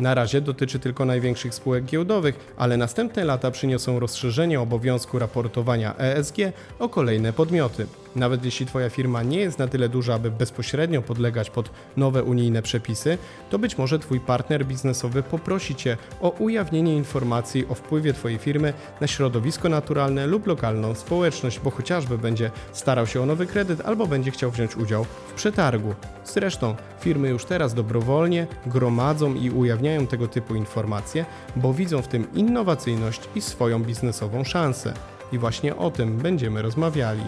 Na 0.00 0.14
razie 0.14 0.40
dotyczy 0.40 0.78
tylko 0.78 1.04
największych 1.04 1.54
spółek 1.54 1.84
giełdowych, 1.84 2.54
ale 2.56 2.76
następne 2.76 3.24
lata 3.24 3.50
przyniosą 3.50 4.00
rozszerzenie 4.00 4.60
obowiązku 4.60 5.18
raportowania 5.18 5.96
ESG 5.96 6.36
o 6.78 6.88
kolejne 6.88 7.32
podmioty. 7.32 7.86
Nawet 8.16 8.44
jeśli 8.44 8.66
Twoja 8.66 8.90
firma 8.90 9.22
nie 9.22 9.40
jest 9.40 9.58
na 9.58 9.68
tyle 9.68 9.88
duża, 9.88 10.14
aby 10.14 10.30
bezpośrednio 10.30 11.02
podlegać 11.02 11.50
pod 11.50 11.70
nowe 11.96 12.22
unijne 12.22 12.62
przepisy, 12.62 13.18
to 13.50 13.58
być 13.58 13.78
może 13.78 13.98
Twój 13.98 14.20
partner 14.20 14.66
biznesowy 14.66 15.22
poprosi 15.22 15.74
Cię 15.74 15.96
o 16.20 16.30
ujawnienie 16.30 16.96
informacji 16.96 17.66
o 17.68 17.74
wpływie 17.74 18.12
Twojej 18.12 18.38
firmy 18.38 18.72
na 19.00 19.06
środowisko 19.06 19.68
naturalne 19.68 20.26
lub 20.26 20.46
lokalną 20.46 20.94
społeczność, 20.94 21.60
bo 21.60 21.70
chociażby 21.70 22.18
będzie 22.18 22.50
starał 22.72 23.06
się 23.06 23.22
o 23.22 23.26
nowy 23.26 23.46
kredyt 23.46 23.80
albo 23.80 24.06
będzie 24.06 24.30
chciał 24.30 24.50
wziąć 24.50 24.76
udział 24.76 25.04
w 25.04 25.32
przetargu. 25.32 25.94
Zresztą 26.24 26.76
firmy 27.00 27.28
już 27.28 27.44
teraz 27.44 27.74
dobrowolnie 27.74 28.46
gromadzą 28.66 29.34
i 29.34 29.50
ujawniają 29.50 30.06
tego 30.06 30.28
typu 30.28 30.54
informacje, 30.54 31.24
bo 31.56 31.74
widzą 31.74 32.02
w 32.02 32.08
tym 32.08 32.34
innowacyjność 32.34 33.20
i 33.34 33.40
swoją 33.40 33.82
biznesową 33.82 34.44
szansę. 34.44 34.94
I 35.32 35.38
właśnie 35.38 35.76
o 35.76 35.90
tym 35.90 36.16
będziemy 36.16 36.62
rozmawiali. 36.62 37.22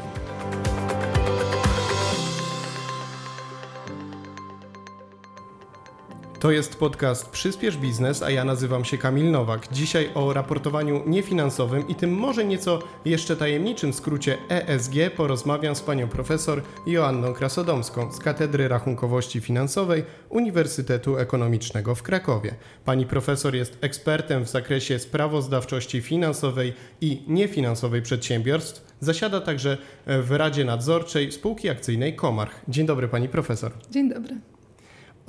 To 6.41 6.51
jest 6.51 6.77
podcast 6.79 7.29
Przyspiesz 7.29 7.77
Biznes, 7.77 8.23
a 8.23 8.31
ja 8.31 8.45
nazywam 8.45 8.85
się 8.85 8.99
Kamil 8.99 9.31
Nowak. 9.31 9.73
Dzisiaj 9.73 10.11
o 10.15 10.33
raportowaniu 10.33 11.03
niefinansowym 11.07 11.89
i 11.89 11.95
tym 11.95 12.13
może 12.13 12.45
nieco 12.45 12.79
jeszcze 13.05 13.37
tajemniczym 13.37 13.93
skrócie 13.93 14.39
ESG 14.49 14.95
porozmawiam 15.17 15.75
z 15.75 15.81
panią 15.81 16.09
profesor 16.09 16.63
Joanną 16.87 17.33
Krasodomską 17.33 18.13
z 18.13 18.19
Katedry 18.19 18.69
Rachunkowości 18.69 19.41
Finansowej 19.41 20.05
Uniwersytetu 20.29 21.17
Ekonomicznego 21.17 21.95
w 21.95 22.03
Krakowie. 22.03 22.55
Pani 22.85 23.07
profesor 23.07 23.55
jest 23.55 23.79
ekspertem 23.81 24.45
w 24.45 24.49
zakresie 24.49 24.99
sprawozdawczości 24.99 26.01
finansowej 26.01 26.73
i 27.01 27.23
niefinansowej 27.29 28.03
przedsiębiorstw. 28.03 28.95
Zasiada 29.01 29.41
także 29.41 29.79
w 30.07 30.31
Radzie 30.31 30.65
Nadzorczej 30.65 31.33
spółki 31.33 31.69
akcyjnej 31.69 32.17
Komarch. 32.17 32.55
Dzień 32.69 32.87
dobry 32.87 33.09
pani 33.09 33.29
profesor. 33.29 33.73
Dzień 33.91 34.09
dobry. 34.15 34.41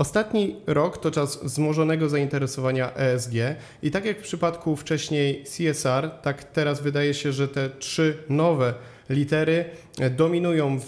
Ostatni 0.02 0.56
rok 0.68 0.98
to 0.98 1.12
czas 1.12 1.44
wzmożonego 1.44 2.10
zainteresowania 2.10 2.96
ESG 2.96 3.34
i 3.84 3.92
tak 3.92 4.06
jak 4.06 4.20
w 4.20 4.24
przypadku 4.24 4.76
wcześniej 4.76 5.44
CSR, 5.44 6.12
tak 6.22 6.44
teraz 6.44 6.82
wydaje 6.82 7.14
się, 7.14 7.34
że 7.34 7.48
te 7.48 7.70
trzy 7.70 8.18
nowe 8.30 8.74
litery 9.10 9.66
dominują 10.18 10.80
w, 10.80 10.86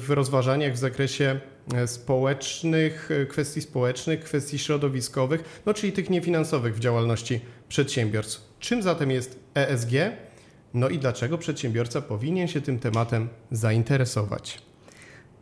w 0.00 0.10
rozważaniach 0.10 0.72
w 0.72 0.76
zakresie 0.76 1.40
społecznych, 1.86 3.08
kwestii 3.28 3.60
społecznych, 3.60 4.20
kwestii 4.24 4.58
środowiskowych, 4.58 5.60
no 5.66 5.74
czyli 5.74 5.92
tych 5.92 6.10
niefinansowych 6.10 6.76
w 6.76 6.80
działalności 6.80 7.40
przedsiębiorstw. 7.68 8.40
Czym 8.60 8.82
zatem 8.82 9.10
jest 9.10 9.38
ESG? 9.54 9.92
No 10.74 10.88
i 10.88 10.98
dlaczego 10.98 11.38
przedsiębiorca 11.38 12.02
powinien 12.02 12.48
się 12.48 12.60
tym 12.60 12.78
tematem 12.78 13.28
zainteresować? 13.50 14.67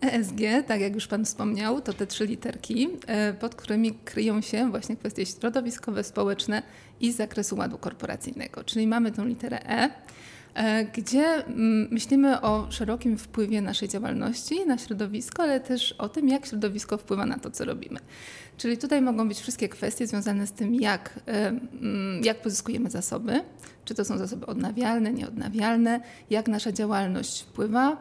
ESG, 0.00 0.41
tak 0.66 0.80
jak 0.80 0.94
już 0.94 1.06
Pan 1.06 1.25
wspomniał, 1.25 1.80
to 1.80 1.92
te 1.92 2.06
trzy 2.06 2.27
literki, 2.27 2.89
e, 3.06 3.33
pod 3.33 3.55
którymi 3.55 3.92
kryją 3.92 4.41
się 4.41 4.70
właśnie 4.70 4.97
kwestie 4.97 5.27
środowiskowe, 5.27 6.05
społeczne 6.05 6.62
i 7.00 7.12
z 7.12 7.16
zakresu 7.16 7.56
ładu 7.56 7.78
korporacyjnego. 7.78 8.64
Czyli 8.64 8.86
mamy 8.86 9.12
tą 9.12 9.25
literę 9.25 9.61
E, 9.69 9.91
e 10.55 10.84
gdzie 10.84 11.47
mm, 11.47 11.88
myślimy 11.91 12.41
o 12.41 12.66
szerokim 12.70 13.19
wpływie 13.19 13.62
naszej 13.62 13.88
działalności 13.88 14.66
na 14.66 14.78
środowisko, 14.78 15.42
ale 15.42 15.61
też 15.61 15.92
o 15.92 16.08
tym, 16.08 16.28
jak 16.28 16.47
środowisko 16.47 16.98
wpływa 16.98 17.27
na 17.27 17.38
to, 17.38 17.50
co 17.50 17.64
robimy. 17.64 18.00
Czyli 18.56 18.78
tutaj 18.78 19.03
mogą 19.03 19.28
być 19.28 19.41
wszystkie 19.41 19.69
kwestie 19.69 20.06
związane 20.06 20.47
z 20.47 20.53
tym, 20.53 20.75
jak, 20.75 21.20
e, 21.27 21.48
mm, 21.48 22.25
jak 22.25 22.42
pozyskujemy 22.42 22.91
zasoby, 22.91 23.41
czy 23.84 23.94
to 23.94 24.05
są 24.05 24.19
zasoby 24.19 24.47
odnawialne, 24.47 25.12
nieodnawialne, 25.12 26.00
jak 26.31 26.48
nasza 26.48 26.72
działalność 26.72 27.42
wpływa 27.42 27.97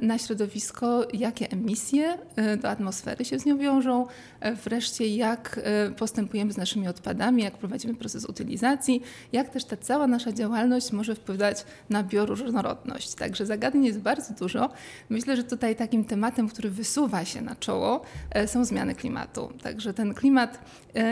na 0.00 0.18
środowisko, 0.18 1.06
jakie 1.12 1.50
emisje 1.50 2.18
e, 2.36 2.56
do 2.56 2.68
atmosfery 2.68 3.24
się 3.24 3.38
z 3.38 3.46
nią 3.46 3.58
wiążą, 3.58 4.06
e, 4.40 4.54
wreszcie 4.54 5.16
jak 5.16 5.60
postępujemy 5.96 6.52
z 6.52 6.56
naszymi 6.56 6.88
odpadami, 6.88 7.42
jak 7.42 7.58
prowadzimy 7.58 7.94
proces 7.94 8.24
utylizacji, 8.24 9.02
jak 9.32 9.50
też 9.50 9.64
ta 9.64 9.76
cała 9.76 10.06
nasza 10.06 10.32
działalność 10.32 10.92
może 10.92 11.14
wpływać 11.14 11.64
na 11.90 12.02
bioróżnorodność. 12.02 13.14
Także 13.14 13.46
zagadnień 13.46 13.84
jest 13.84 13.98
bardzo 13.98 14.34
dużo. 14.34 14.70
Myślę, 15.08 15.36
że 15.36 15.44
tutaj 15.44 15.76
takim 15.76 16.04
tematem, 16.04 16.48
który 16.48 16.70
wysuwa 16.70 17.24
się 17.24 17.42
na 17.42 17.54
czoło, 17.54 18.00
są 18.46 18.64
zmiany 18.64 18.94
klimatu. 18.94 19.52
Także 19.62 19.94
ten 19.94 20.14
klimat 20.14 20.58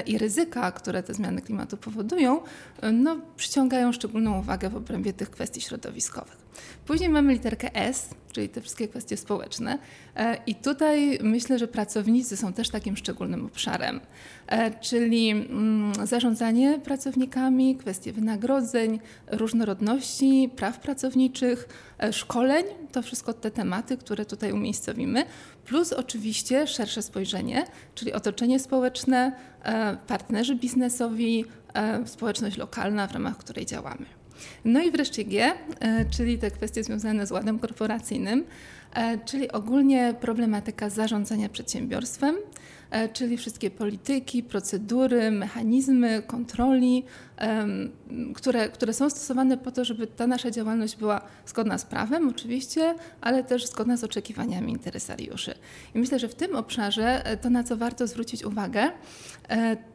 i 0.07 0.19
ryzyka, 0.19 0.73
które 0.73 1.03
te 1.03 1.15
zmiany 1.15 1.43
klimatu 1.43 1.77
powodują, 1.77 2.41
no, 2.93 3.17
przyciągają 3.37 3.93
szczególną 3.93 4.39
uwagę 4.39 4.71
w 4.71 4.77
obrębie 4.77 5.13
tych 5.13 5.31
kwestii 5.31 5.61
środowiskowych. 5.61 6.48
Później 6.87 7.09
mamy 7.09 7.33
literkę 7.33 7.75
S, 7.75 8.09
czyli 8.33 8.49
te 8.49 8.61
wszystkie 8.61 8.89
kwestie 8.89 9.17
społeczne. 9.17 9.79
E, 10.17 10.37
I 10.47 10.55
tutaj 10.55 11.19
myślę, 11.23 11.59
że 11.59 11.69
pracownicy 11.69 12.37
są 12.37 12.53
też 12.53 12.69
takim 12.69 12.97
szczególnym 12.97 13.47
obszarem, 13.47 14.01
e, 14.47 14.81
czyli 14.81 15.31
mm, 15.31 16.07
zarządzanie 16.07 16.79
pracownikami, 16.85 17.77
kwestie 17.77 18.13
wynagrodzeń, 18.13 19.01
różnorodności, 19.27 20.51
praw 20.57 20.81
pracowniczych, 20.81 21.69
e, 21.99 22.13
szkoleń, 22.13 22.65
to 22.93 23.03
wszystko 23.03 23.33
te 23.33 23.51
tematy, 23.51 23.97
które 23.97 24.25
tutaj 24.25 24.53
umiejscowimy, 24.53 25.25
plus 25.65 25.93
oczywiście 25.93 26.67
szersze 26.67 27.03
spojrzenie, 27.03 27.65
czyli 27.95 28.13
otoczenie 28.13 28.59
społeczne, 28.59 29.33
partnerzy 30.07 30.55
biznesowi, 30.55 31.45
społeczność 32.05 32.57
lokalna, 32.57 33.07
w 33.07 33.13
ramach 33.13 33.37
której 33.37 33.67
działamy. 33.67 34.18
No 34.65 34.83
i 34.83 34.91
wreszcie 34.91 35.25
G, 35.25 35.53
e, 35.81 36.05
czyli 36.11 36.39
te 36.39 36.51
kwestie 36.51 36.85
związane 36.85 37.27
z 37.27 37.31
ładem 37.31 37.59
korporacyjnym, 37.59 38.45
czyli 39.25 39.53
ogólnie 39.53 40.15
problematyka 40.21 40.91
zarządzania 40.91 41.49
przedsiębiorstwem, 41.49 42.37
e, 42.91 43.09
czyli 43.09 43.37
wszystkie 43.37 43.71
polityki, 43.71 44.43
procedury, 44.43 45.31
mechanizmy 45.31 46.23
kontroli, 46.27 47.05
które, 48.35 48.69
które 48.69 48.93
są 48.93 49.11
stosowane 49.11 49.59
po 49.59 49.71
to, 49.71 49.85
żeby 49.85 50.07
ta 50.07 50.27
nasza 50.27 50.51
działalność 50.51 50.97
była 50.97 51.21
zgodna 51.47 51.79
z 51.79 51.85
prawem, 51.85 52.29
oczywiście, 52.29 52.95
ale 53.21 53.45
też 53.45 53.67
zgodna 53.67 53.97
z 53.97 54.05
oczekiwaniami 54.05 54.73
interesariuszy. 54.73 55.55
I 55.95 55.99
myślę, 55.99 56.19
że 56.19 56.29
w 56.29 56.35
tym 56.35 56.57
obszarze 56.57 57.23
to, 57.43 57.51
na 57.51 57.65
co 57.65 57.77
warto 57.77 58.07
zwrócić 58.07 58.45
uwagę, 58.45 58.91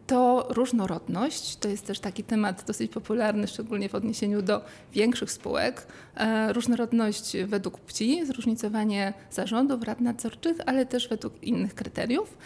to 0.08 0.48
różnorodność. 0.50 1.56
To 1.56 1.70
jest 1.70 1.86
też 1.86 2.00
taki 2.00 2.24
temat 2.24 2.64
dosyć 2.68 2.92
popularny, 2.92 3.48
szczególnie 3.48 3.90
w 3.90 3.96
odniesieniu 3.96 4.42
do 4.42 4.62
większych 4.94 5.32
spółek. 5.32 5.88
E, 6.16 6.54
różnorodność 6.54 7.38
według 7.46 7.80
płci, 7.80 8.26
zróżnicowanie 8.26 8.83
zarządów, 9.32 9.84
rad 9.84 10.02
nadzorczych, 10.02 10.58
ale 10.66 10.86
też 10.86 11.08
według 11.10 11.44
innych 11.44 11.76
kryteriów. 11.76 12.38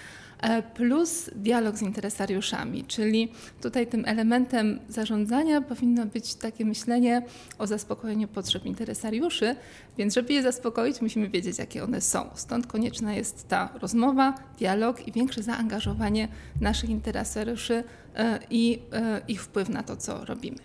E, 0.41 0.61
plus 0.61 1.29
dialog 1.35 1.77
z 1.77 1.81
interesariuszami, 1.81 2.83
czyli 2.83 3.31
tutaj 3.61 3.87
tym 3.87 4.03
elementem 4.05 4.79
zarządzania 4.89 5.61
powinno 5.61 6.05
być 6.05 6.35
takie 6.35 6.65
myślenie 6.65 7.21
o 7.57 7.67
zaspokojeniu 7.67 8.27
potrzeb 8.27 8.65
interesariuszy, 8.65 9.55
więc 9.97 10.13
żeby 10.13 10.33
je 10.33 10.43
zaspokoić, 10.43 11.01
musimy 11.01 11.29
wiedzieć, 11.29 11.57
jakie 11.57 11.83
one 11.83 12.01
są. 12.01 12.29
Stąd 12.35 12.67
konieczna 12.67 13.13
jest 13.13 13.47
ta 13.47 13.69
rozmowa, 13.81 14.33
dialog 14.59 15.07
i 15.07 15.11
większe 15.11 15.43
zaangażowanie 15.43 16.27
naszych 16.61 16.89
interesariuszy 16.89 17.83
e, 18.15 18.39
i 18.49 18.79
e, 18.91 19.21
ich 19.27 19.43
wpływ 19.43 19.69
na 19.69 19.83
to, 19.83 19.95
co 19.95 20.25
robimy. 20.25 20.59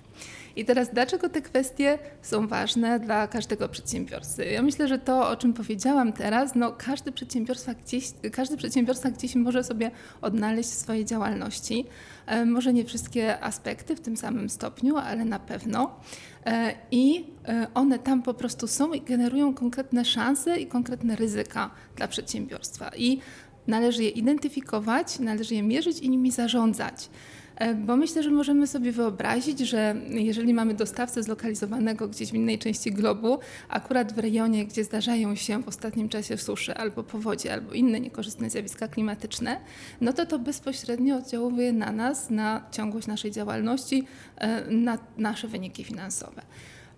I 0.56 0.64
teraz, 0.64 0.90
dlaczego 0.92 1.28
te 1.28 1.42
kwestie 1.42 1.98
są 2.22 2.48
ważne 2.48 3.00
dla 3.00 3.28
każdego 3.28 3.68
przedsiębiorcy? 3.68 4.44
Ja 4.44 4.62
myślę, 4.62 4.88
że 4.88 4.98
to, 4.98 5.28
o 5.28 5.36
czym 5.36 5.52
powiedziałam 5.52 6.12
teraz, 6.12 6.54
no 6.54 6.72
każdy 6.72 7.12
przedsiębiorstwa 7.12 7.74
gdzieś, 7.74 8.04
każdy 8.32 8.56
przedsiębiorca 8.56 9.10
gdzieś 9.10 9.34
może 9.34 9.64
sobie 9.64 9.90
odnaleźć 10.22 10.70
w 10.70 10.74
swojej 10.74 11.04
działalności. 11.04 11.86
E, 12.26 12.44
może 12.44 12.72
nie 12.72 12.84
wszystkie 12.84 13.44
aspekty 13.44 13.96
w 13.96 14.00
tym 14.00 14.16
samym 14.16 14.50
stopniu, 14.50 14.96
ale 14.96 15.24
na 15.24 15.38
pewno. 15.38 16.00
E, 16.46 16.74
I 16.90 17.24
e, 17.48 17.66
one 17.74 17.98
tam 17.98 18.22
po 18.22 18.34
prostu 18.34 18.66
są 18.66 18.92
i 18.92 19.00
generują 19.00 19.54
konkretne 19.54 20.04
szanse 20.04 20.60
i 20.60 20.66
konkretne 20.66 21.16
ryzyka 21.16 21.70
dla 21.96 22.08
przedsiębiorstwa. 22.08 22.90
I 22.96 23.18
należy 23.66 24.02
je 24.02 24.08
identyfikować, 24.08 25.18
należy 25.18 25.54
je 25.54 25.62
mierzyć 25.62 25.98
i 25.98 26.10
nimi 26.10 26.30
zarządzać. 26.30 27.10
E, 27.56 27.74
bo 27.74 27.96
myślę, 27.96 28.22
że 28.22 28.30
możemy 28.30 28.66
sobie 28.66 28.92
wyobrazić, 28.92 29.58
że 29.58 29.94
jeżeli 30.08 30.54
mamy 30.54 30.74
dostawcę 30.74 31.22
zlokalizowanego 31.22 32.08
gdzieś 32.08 32.30
w 32.30 32.34
innej 32.34 32.58
części 32.58 32.92
globu, 32.92 33.38
akurat 33.68 34.12
w 34.12 34.18
rejonie, 34.18 34.66
gdzie 34.66 34.84
zdarzają 34.84 35.34
się 35.34 35.62
w 35.62 35.68
ostatnim 35.68 36.08
czasie 36.08 36.38
susze 36.38 36.74
albo 36.78 37.02
powodzie, 37.02 37.52
albo 37.52 37.72
inne 37.72 38.00
niekorzystne 38.00 38.50
zjawiska 38.50 38.88
klimatyczne, 38.88 39.60
no 40.00 40.12
to 40.12 40.26
to 40.26 40.38
bezpośrednio 40.38 41.16
oddziałuje 41.16 41.72
na 41.72 41.92
nas, 41.92 42.30
na 42.30 42.66
ciągłość 42.70 43.06
naszej 43.06 43.30
działalności, 43.30 44.06
e, 44.36 44.70
na 44.70 44.98
nasze 45.18 45.48
wyniki 45.48 45.84
finansowe. 45.84 46.42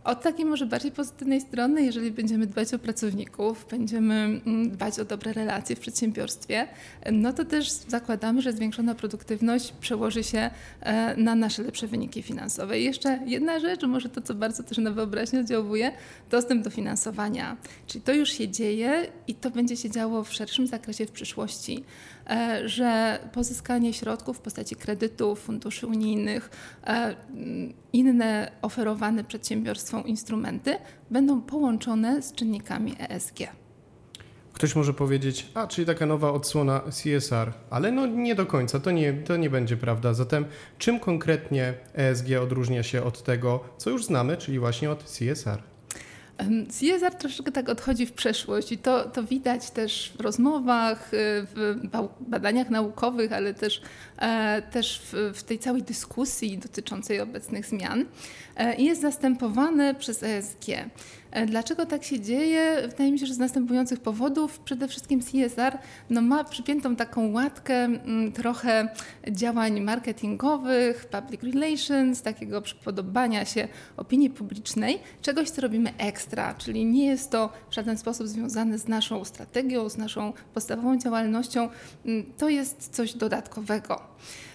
Od 0.04 0.22
takiej 0.22 0.44
może 0.44 0.66
bardziej 0.66 0.92
pozytywnej 0.92 1.40
strony, 1.40 1.82
jeżeli 1.82 2.10
będziemy 2.10 2.46
dbać 2.46 2.74
o 2.74 2.78
pracowników, 2.78 3.66
będziemy 3.70 4.14
mm, 4.14 4.70
dbać 4.70 4.98
o 4.98 5.04
dobre 5.04 5.32
relacje 5.32 5.76
w 5.76 5.80
przedsiębiorstwie, 5.80 6.68
no 7.12 7.32
to 7.32 7.44
też 7.44 7.70
zakładamy, 7.70 8.42
że 8.42 8.52
zwiększona 8.52 8.94
produktywność 8.94 9.72
przełoży 9.80 10.24
się 10.24 10.50
e, 10.80 11.16
na 11.16 11.34
nasze 11.34 11.62
lepsze 11.62 11.86
wyniki 11.86 12.22
finansowe. 12.22 12.80
I 12.80 12.84
jeszcze 12.84 13.18
jedna 13.26 13.60
rzecz, 13.60 13.82
może 13.82 14.08
to, 14.08 14.20
co 14.20 14.34
bardzo 14.34 14.62
też 14.62 14.78
na 14.78 14.90
wyobraźnię 14.90 15.40
oddziałuje, 15.40 15.92
dostęp 16.30 16.64
do 16.64 16.70
finansowania. 16.70 17.56
Czyli 17.86 18.02
to 18.02 18.12
już 18.12 18.32
się 18.32 18.48
dzieje 18.48 19.06
i 19.28 19.34
to 19.34 19.50
będzie 19.50 19.76
się 19.76 19.90
działo 19.90 20.24
w 20.24 20.32
szerszym 20.32 20.66
zakresie 20.66 21.06
w 21.06 21.10
przyszłości. 21.10 21.84
E, 22.30 22.68
że 22.68 23.18
pozyskanie 23.32 23.92
środków 23.92 24.38
w 24.38 24.40
postaci 24.40 24.76
kredytów, 24.76 25.40
funduszy 25.40 25.86
unijnych, 25.86 26.50
e, 26.86 27.14
inne 27.92 28.50
oferowane 28.62 29.24
przedsiębiorstwom 29.94 30.06
instrumenty 30.06 30.78
będą 31.10 31.40
połączone 31.40 32.22
z 32.22 32.32
czynnikami 32.32 32.96
ESG. 32.98 33.38
Ktoś 34.52 34.76
może 34.76 34.94
powiedzieć, 34.94 35.46
a 35.54 35.66
czyli 35.66 35.86
taka 35.86 36.06
nowa 36.06 36.32
odsłona 36.32 36.80
CSR, 36.80 37.52
ale 37.70 37.92
no 37.92 38.06
nie 38.06 38.34
do 38.34 38.46
końca, 38.46 38.80
to 38.80 38.90
nie, 38.90 39.12
to 39.12 39.36
nie 39.36 39.50
będzie 39.50 39.76
prawda. 39.76 40.14
Zatem 40.14 40.44
czym 40.78 41.00
konkretnie 41.00 41.74
ESG 41.94 42.26
odróżnia 42.42 42.82
się 42.82 43.02
od 43.02 43.22
tego, 43.22 43.64
co 43.78 43.90
już 43.90 44.04
znamy, 44.04 44.36
czyli 44.36 44.58
właśnie 44.58 44.90
od 44.90 45.04
CSR? 45.04 45.62
CSR 46.68 47.14
troszeczkę 47.14 47.52
tak 47.52 47.68
odchodzi 47.68 48.06
w 48.06 48.12
przeszłość 48.12 48.72
i 48.72 48.78
to, 48.78 49.10
to 49.10 49.22
widać 49.24 49.70
też 49.70 50.12
w 50.18 50.20
rozmowach, 50.20 51.14
y, 51.14 51.16
w 51.54 51.76
badaniach 52.20 52.70
naukowych, 52.70 53.32
ale 53.32 53.54
też, 53.54 53.82
też 54.70 55.02
w, 55.12 55.38
w 55.38 55.42
tej 55.42 55.58
całej 55.58 55.82
dyskusji 55.82 56.58
dotyczącej 56.58 57.20
obecnych 57.20 57.66
zmian. 57.66 58.04
E, 58.56 58.74
i 58.74 58.84
jest 58.84 59.00
zastępowane 59.00 59.94
przez 59.94 60.22
ESG. 60.22 60.64
E, 61.30 61.46
dlaczego 61.46 61.86
tak 61.86 62.04
się 62.04 62.20
dzieje? 62.20 62.88
Wydaje 62.88 63.12
mi 63.12 63.18
się, 63.18 63.26
że 63.26 63.34
z 63.34 63.38
następujących 63.38 64.00
powodów. 64.00 64.58
Przede 64.58 64.88
wszystkim 64.88 65.20
CSR 65.22 65.78
no, 66.10 66.20
ma 66.22 66.44
przypiętą 66.44 66.96
taką 66.96 67.32
łatkę 67.32 67.74
m, 67.74 68.32
trochę 68.32 68.88
działań 69.30 69.80
marketingowych, 69.80 71.06
public 71.06 71.42
relations, 71.54 72.22
takiego 72.22 72.62
przypodobania 72.62 73.44
się 73.44 73.68
opinii 73.96 74.30
publicznej, 74.30 74.98
czegoś, 75.22 75.50
co 75.50 75.62
robimy 75.62 75.96
ekstra, 75.98 76.54
czyli 76.54 76.84
nie 76.84 77.06
jest 77.06 77.30
to 77.30 77.52
w 77.70 77.74
żaden 77.74 77.98
sposób 77.98 78.28
związane 78.28 78.78
z 78.78 78.88
naszą 78.88 79.24
strategią, 79.24 79.88
z 79.88 79.96
naszą 79.96 80.32
podstawową 80.54 80.98
działalnością. 80.98 81.68
To 82.38 82.48
jest 82.48 82.88
coś 82.88 83.14
dodatkowego. 83.14 84.13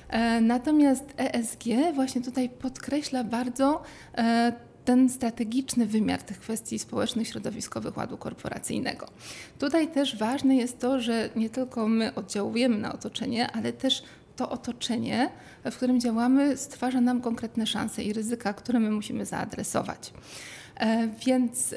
E, 0.10 0.42
natomiast 0.42 1.14
ESG 1.18 1.64
właśnie 1.94 2.22
tutaj 2.22 2.50
podkreśla 2.50 3.24
bardzo 3.24 3.82
e, 4.18 4.54
ten 4.86 5.10
strategiczny 5.10 5.86
wymiar 5.86 6.24
tych 6.24 6.40
kwestii 6.40 6.80
społecznych, 6.80 7.28
środowiskowych 7.28 7.98
ładu 7.98 8.18
korporacyjnego. 8.18 9.08
Tutaj 9.60 9.88
też 9.88 10.18
ważne 10.18 10.56
jest 10.56 10.80
to, 10.80 11.00
że 11.00 11.30
nie 11.36 11.50
tylko 11.50 11.88
my 11.88 12.16
oddziałujemy 12.16 12.78
na 12.78 12.94
otoczenie, 12.94 13.52
ale 13.52 13.74
też 13.74 14.04
to 14.36 14.50
otoczenie, 14.50 15.30
w 15.66 15.76
którym 15.76 16.00
działamy, 16.00 16.58
stwarza 16.58 17.02
nam 17.02 17.22
konkretne 17.22 17.68
szanse 17.68 18.04
i 18.04 18.14
ryzyka, 18.14 18.54
które 18.54 18.80
my 18.80 18.92
musimy 18.92 19.26
zaadresować. 19.26 20.14
E, 20.80 21.10
więc 21.26 21.74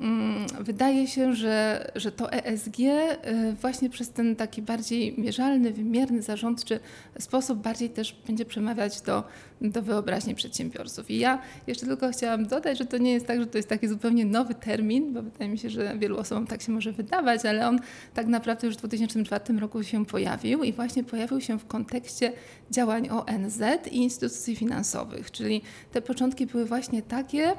Mm, 0.00 0.46
wydaje 0.60 1.06
się, 1.06 1.34
że, 1.34 1.90
że 1.94 2.12
to 2.12 2.32
ESG 2.32 2.78
y, 2.80 3.12
właśnie 3.60 3.90
przez 3.90 4.10
ten 4.10 4.36
taki 4.36 4.62
bardziej 4.62 5.14
mierzalny, 5.18 5.72
wymierny, 5.72 6.22
zarządczy 6.22 6.80
sposób 7.18 7.58
bardziej 7.58 7.90
też 7.90 8.16
będzie 8.26 8.44
przemawiać 8.44 9.00
do, 9.00 9.24
do 9.60 9.82
wyobraźni 9.82 10.34
przedsiębiorców. 10.34 11.10
I 11.10 11.18
ja 11.18 11.38
jeszcze 11.66 11.86
tylko 11.86 12.10
chciałam 12.10 12.46
dodać, 12.46 12.78
że 12.78 12.84
to 12.84 12.98
nie 12.98 13.12
jest 13.12 13.26
tak, 13.26 13.40
że 13.40 13.46
to 13.46 13.58
jest 13.58 13.68
taki 13.68 13.88
zupełnie 13.88 14.24
nowy 14.24 14.54
termin, 14.54 15.12
bo 15.12 15.22
wydaje 15.22 15.50
mi 15.50 15.58
się, 15.58 15.70
że 15.70 15.98
wielu 15.98 16.18
osobom 16.18 16.46
tak 16.46 16.62
się 16.62 16.72
może 16.72 16.92
wydawać, 16.92 17.46
ale 17.46 17.68
on 17.68 17.78
tak 18.14 18.26
naprawdę 18.26 18.66
już 18.66 18.76
w 18.76 18.78
2004 18.78 19.58
roku 19.58 19.82
się 19.82 20.06
pojawił 20.06 20.64
i 20.64 20.72
właśnie 20.72 21.04
pojawił 21.04 21.40
się 21.40 21.58
w 21.58 21.66
kontekście 21.66 22.32
działań 22.70 23.08
ONZ 23.08 23.60
i 23.90 23.96
instytucji 23.96 24.56
finansowych, 24.56 25.30
czyli 25.30 25.62
te 25.92 26.02
początki 26.02 26.46
były 26.46 26.64
właśnie 26.64 27.02
takie, 27.02 27.44
e, 27.48 27.56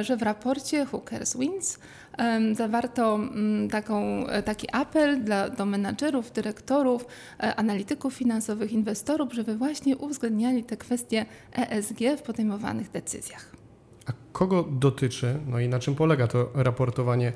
że 0.00 0.16
w 0.16 0.22
raporcie 0.22 0.84
Hookers 0.84 1.36
Wins 1.36 1.78
zawarto 2.52 3.14
mm, 3.14 3.68
taką, 3.68 4.26
e, 4.26 4.42
taki 4.42 4.66
apel 4.72 5.24
dla, 5.24 5.50
do 5.50 5.66
menadżerów, 5.66 6.32
dyrektorów, 6.32 7.06
e, 7.40 7.54
analityków 7.56 8.14
finansowych, 8.14 8.72
inwestorów, 8.72 9.32
żeby 9.32 9.56
właśnie 9.56 9.96
uwzględniali 9.96 10.64
te 10.64 10.76
kwestie 10.76 11.26
ESG 11.52 11.98
w 12.18 12.22
podejmowanych 12.22 12.90
decyzjach. 12.90 13.52
A 14.06 14.12
kogo 14.32 14.68
dotyczy, 14.70 15.38
no 15.46 15.60
i 15.60 15.68
na 15.68 15.78
czym 15.78 15.94
polega 15.94 16.26
to 16.26 16.50
raportowanie 16.54 17.32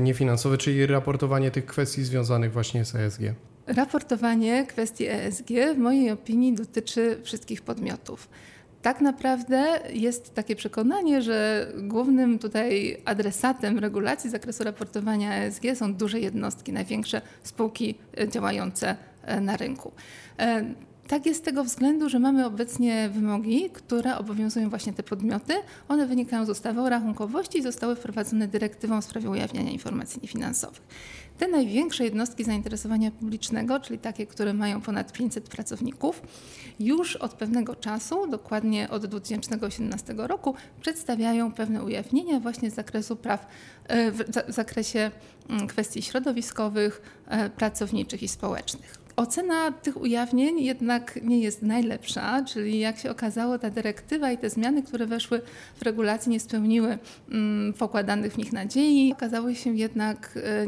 niefinansowe, 0.00 0.58
czyli 0.58 0.86
raportowanie 0.86 1.50
tych 1.50 1.66
kwestii 1.66 2.04
związanych 2.04 2.52
właśnie 2.52 2.84
z 2.84 2.94
ESG? 2.94 3.20
Raportowanie 3.66 4.66
kwestii 4.66 5.06
ESG 5.06 5.48
w 5.74 5.78
mojej 5.78 6.10
opinii 6.10 6.54
dotyczy 6.54 7.20
wszystkich 7.22 7.62
podmiotów. 7.62 8.28
Tak 8.84 9.00
naprawdę 9.00 9.80
jest 9.92 10.34
takie 10.34 10.56
przekonanie, 10.56 11.22
że 11.22 11.66
głównym 11.76 12.38
tutaj 12.38 13.00
adresatem 13.04 13.78
regulacji 13.78 14.30
zakresu 14.30 14.64
raportowania 14.64 15.34
ESG 15.34 15.62
są 15.74 15.94
duże 15.94 16.20
jednostki, 16.20 16.72
największe 16.72 17.20
spółki 17.42 17.94
e, 18.18 18.28
działające 18.28 18.96
e, 19.22 19.40
na 19.40 19.56
rynku. 19.56 19.92
Tak 21.08 21.26
jest 21.26 21.40
z 21.40 21.42
tego 21.42 21.64
względu, 21.64 22.08
że 22.08 22.18
mamy 22.18 22.46
obecnie 22.46 23.08
wymogi, 23.08 23.70
które 23.70 24.18
obowiązują 24.18 24.70
właśnie 24.70 24.92
te 24.92 25.02
podmioty. 25.02 25.54
One 25.88 26.06
wynikają 26.06 26.46
z 26.46 26.50
ustawy 26.50 26.80
o 26.80 26.88
rachunkowości 26.88 27.58
i 27.58 27.62
zostały 27.62 27.96
wprowadzone 27.96 28.48
dyrektywą 28.48 29.00
w 29.00 29.04
sprawie 29.04 29.30
ujawniania 29.30 29.70
informacji 29.70 30.20
niefinansowych. 30.22 30.82
Te 31.38 31.48
największe 31.48 32.04
jednostki 32.04 32.44
zainteresowania 32.44 33.10
publicznego, 33.10 33.80
czyli 33.80 33.98
takie, 33.98 34.26
które 34.26 34.54
mają 34.54 34.80
ponad 34.80 35.12
500 35.12 35.48
pracowników, 35.48 36.22
już 36.80 37.16
od 37.16 37.34
pewnego 37.34 37.76
czasu, 37.76 38.26
dokładnie 38.26 38.90
od 38.90 39.06
2018 39.06 40.14
roku, 40.16 40.54
przedstawiają 40.80 41.52
pewne 41.52 41.82
ujawnienia 41.84 42.40
właśnie 42.40 42.70
z 42.70 42.74
zakresu 42.74 43.16
praw, 43.16 43.46
e, 43.86 44.10
w 44.12 44.24
zakresie 44.48 45.10
mm, 45.48 45.66
kwestii 45.66 46.02
środowiskowych, 46.02 47.02
e, 47.26 47.50
pracowniczych 47.50 48.22
i 48.22 48.28
społecznych. 48.28 49.03
Ocena 49.16 49.72
tych 49.72 50.00
ujawnień 50.00 50.60
jednak 50.60 51.22
nie 51.22 51.40
jest 51.40 51.62
najlepsza, 51.62 52.44
czyli 52.44 52.78
jak 52.78 52.98
się 52.98 53.10
okazało, 53.10 53.58
ta 53.58 53.70
dyrektywa 53.70 54.32
i 54.32 54.38
te 54.38 54.50
zmiany, 54.50 54.82
które 54.82 55.06
weszły 55.06 55.40
w 55.76 55.82
regulacji, 55.82 56.30
nie 56.32 56.40
spełniły 56.40 56.98
mm, 57.30 57.72
pokładanych 57.72 58.32
w 58.32 58.38
nich 58.38 58.52
nadziei. 58.52 59.12
Okazały 59.12 59.54
się 59.54 59.76
jednak 59.76 60.38
e, 60.42 60.66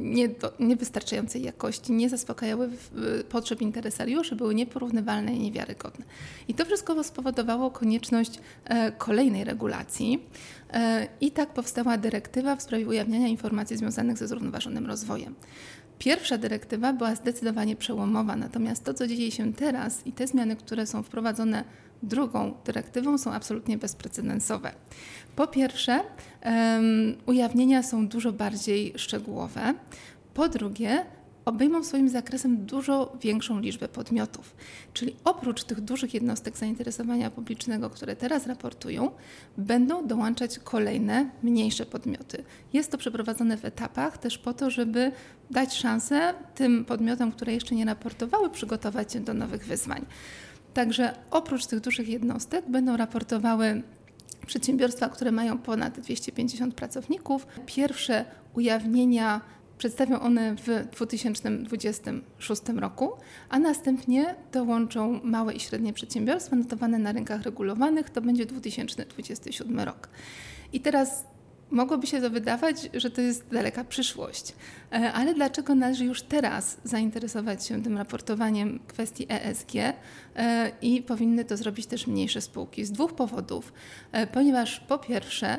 nie 0.00 0.28
do, 0.28 0.52
niewystarczającej 0.60 1.42
jakości, 1.42 1.92
nie 1.92 2.08
zaspokajały 2.08 2.70
potrzeb 3.28 3.60
interesariuszy, 3.60 4.36
były 4.36 4.54
nieporównywalne 4.54 5.34
i 5.34 5.38
niewiarygodne. 5.38 6.04
I 6.48 6.54
to 6.54 6.64
wszystko 6.64 7.04
spowodowało 7.04 7.70
konieczność 7.70 8.40
e, 8.64 8.92
kolejnej 8.92 9.44
regulacji. 9.44 10.22
E, 10.72 11.08
I 11.20 11.30
tak 11.30 11.52
powstała 11.52 11.96
dyrektywa 11.98 12.56
w 12.56 12.62
sprawie 12.62 12.88
ujawniania 12.88 13.28
informacji 13.28 13.76
związanych 13.76 14.18
ze 14.18 14.28
zrównoważonym 14.28 14.86
rozwojem. 14.86 15.34
Pierwsza 15.98 16.38
dyrektywa 16.38 16.92
była 16.92 17.14
zdecydowanie 17.14 17.76
przełomowa, 17.76 18.36
natomiast 18.36 18.84
to, 18.84 18.94
co 18.94 19.06
dzieje 19.06 19.30
się 19.30 19.52
teraz 19.52 20.06
i 20.06 20.12
te 20.12 20.26
zmiany, 20.26 20.56
które 20.56 20.86
są 20.86 21.02
wprowadzone 21.02 21.64
drugą 22.02 22.54
dyrektywą, 22.64 23.18
są 23.18 23.32
absolutnie 23.32 23.78
bezprecedensowe. 23.78 24.72
Po 25.36 25.46
pierwsze, 25.46 26.00
um, 26.44 27.14
ujawnienia 27.26 27.82
są 27.82 28.08
dużo 28.08 28.32
bardziej 28.32 28.92
szczegółowe. 28.96 29.74
Po 30.34 30.48
drugie, 30.48 31.06
obejmą 31.44 31.84
swoim 31.84 32.08
zakresem 32.08 32.66
dużo 32.66 33.16
większą 33.20 33.60
liczbę 33.60 33.88
podmiotów. 33.88 34.56
Czyli 34.92 35.16
oprócz 35.24 35.64
tych 35.64 35.80
dużych 35.80 36.14
jednostek 36.14 36.56
zainteresowania 36.56 37.30
publicznego, 37.30 37.90
które 37.90 38.16
teraz 38.16 38.46
raportują, 38.46 39.10
będą 39.58 40.06
dołączać 40.06 40.58
kolejne, 40.58 41.30
mniejsze 41.42 41.86
podmioty. 41.86 42.44
Jest 42.72 42.90
to 42.90 42.98
przeprowadzone 42.98 43.56
w 43.56 43.64
etapach 43.64 44.18
też 44.18 44.38
po 44.38 44.54
to, 44.54 44.70
żeby 44.70 45.12
dać 45.50 45.74
szansę 45.74 46.34
tym 46.54 46.84
podmiotom, 46.84 47.32
które 47.32 47.52
jeszcze 47.52 47.74
nie 47.74 47.84
raportowały, 47.84 48.50
przygotować 48.50 49.12
się 49.12 49.20
do 49.20 49.34
nowych 49.34 49.66
wyzwań. 49.66 50.06
Także 50.74 51.14
oprócz 51.30 51.66
tych 51.66 51.80
dużych 51.80 52.08
jednostek 52.08 52.70
będą 52.70 52.96
raportowały 52.96 53.82
przedsiębiorstwa, 54.46 55.08
które 55.08 55.32
mają 55.32 55.58
ponad 55.58 56.00
250 56.00 56.74
pracowników. 56.74 57.46
Pierwsze 57.66 58.24
ujawnienia 58.54 59.40
Przedstawią 59.78 60.20
one 60.20 60.56
w 60.56 60.88
2026 60.92 62.62
roku, 62.76 63.12
a 63.48 63.58
następnie 63.58 64.34
dołączą 64.52 65.20
małe 65.24 65.54
i 65.54 65.60
średnie 65.60 65.92
przedsiębiorstwa 65.92 66.56
notowane 66.56 66.98
na 66.98 67.12
rynkach 67.12 67.42
regulowanych. 67.42 68.10
To 68.10 68.20
będzie 68.20 68.46
2027 68.46 69.80
rok. 69.80 70.08
I 70.72 70.80
teraz 70.80 71.24
mogłoby 71.70 72.06
się 72.06 72.20
to 72.20 72.30
wydawać, 72.30 72.90
że 72.94 73.10
to 73.10 73.20
jest 73.20 73.48
daleka 73.48 73.84
przyszłość. 73.84 74.54
E, 74.92 75.12
ale 75.12 75.34
dlaczego 75.34 75.74
należy 75.74 76.04
już 76.04 76.22
teraz 76.22 76.76
zainteresować 76.84 77.66
się 77.66 77.82
tym 77.82 77.98
raportowaniem 77.98 78.80
kwestii 78.86 79.26
ESG 79.28 79.74
e, 80.36 80.72
i 80.82 81.02
powinny 81.02 81.44
to 81.44 81.56
zrobić 81.56 81.86
też 81.86 82.06
mniejsze 82.06 82.40
spółki? 82.40 82.84
Z 82.84 82.92
dwóch 82.92 83.14
powodów. 83.14 83.72
E, 84.12 84.26
ponieważ 84.26 84.80
po 84.80 84.98
pierwsze, 84.98 85.58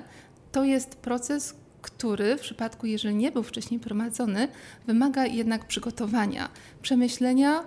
to 0.51 0.63
jest 0.63 0.95
proces, 0.95 1.55
który 1.85 2.37
w 2.37 2.41
przypadku, 2.41 2.85
jeżeli 2.85 3.15
nie 3.15 3.31
był 3.31 3.43
wcześniej 3.43 3.79
prowadzony, 3.79 4.47
wymaga 4.87 5.25
jednak 5.25 5.67
przygotowania, 5.67 6.49
przemyślenia, 6.81 7.63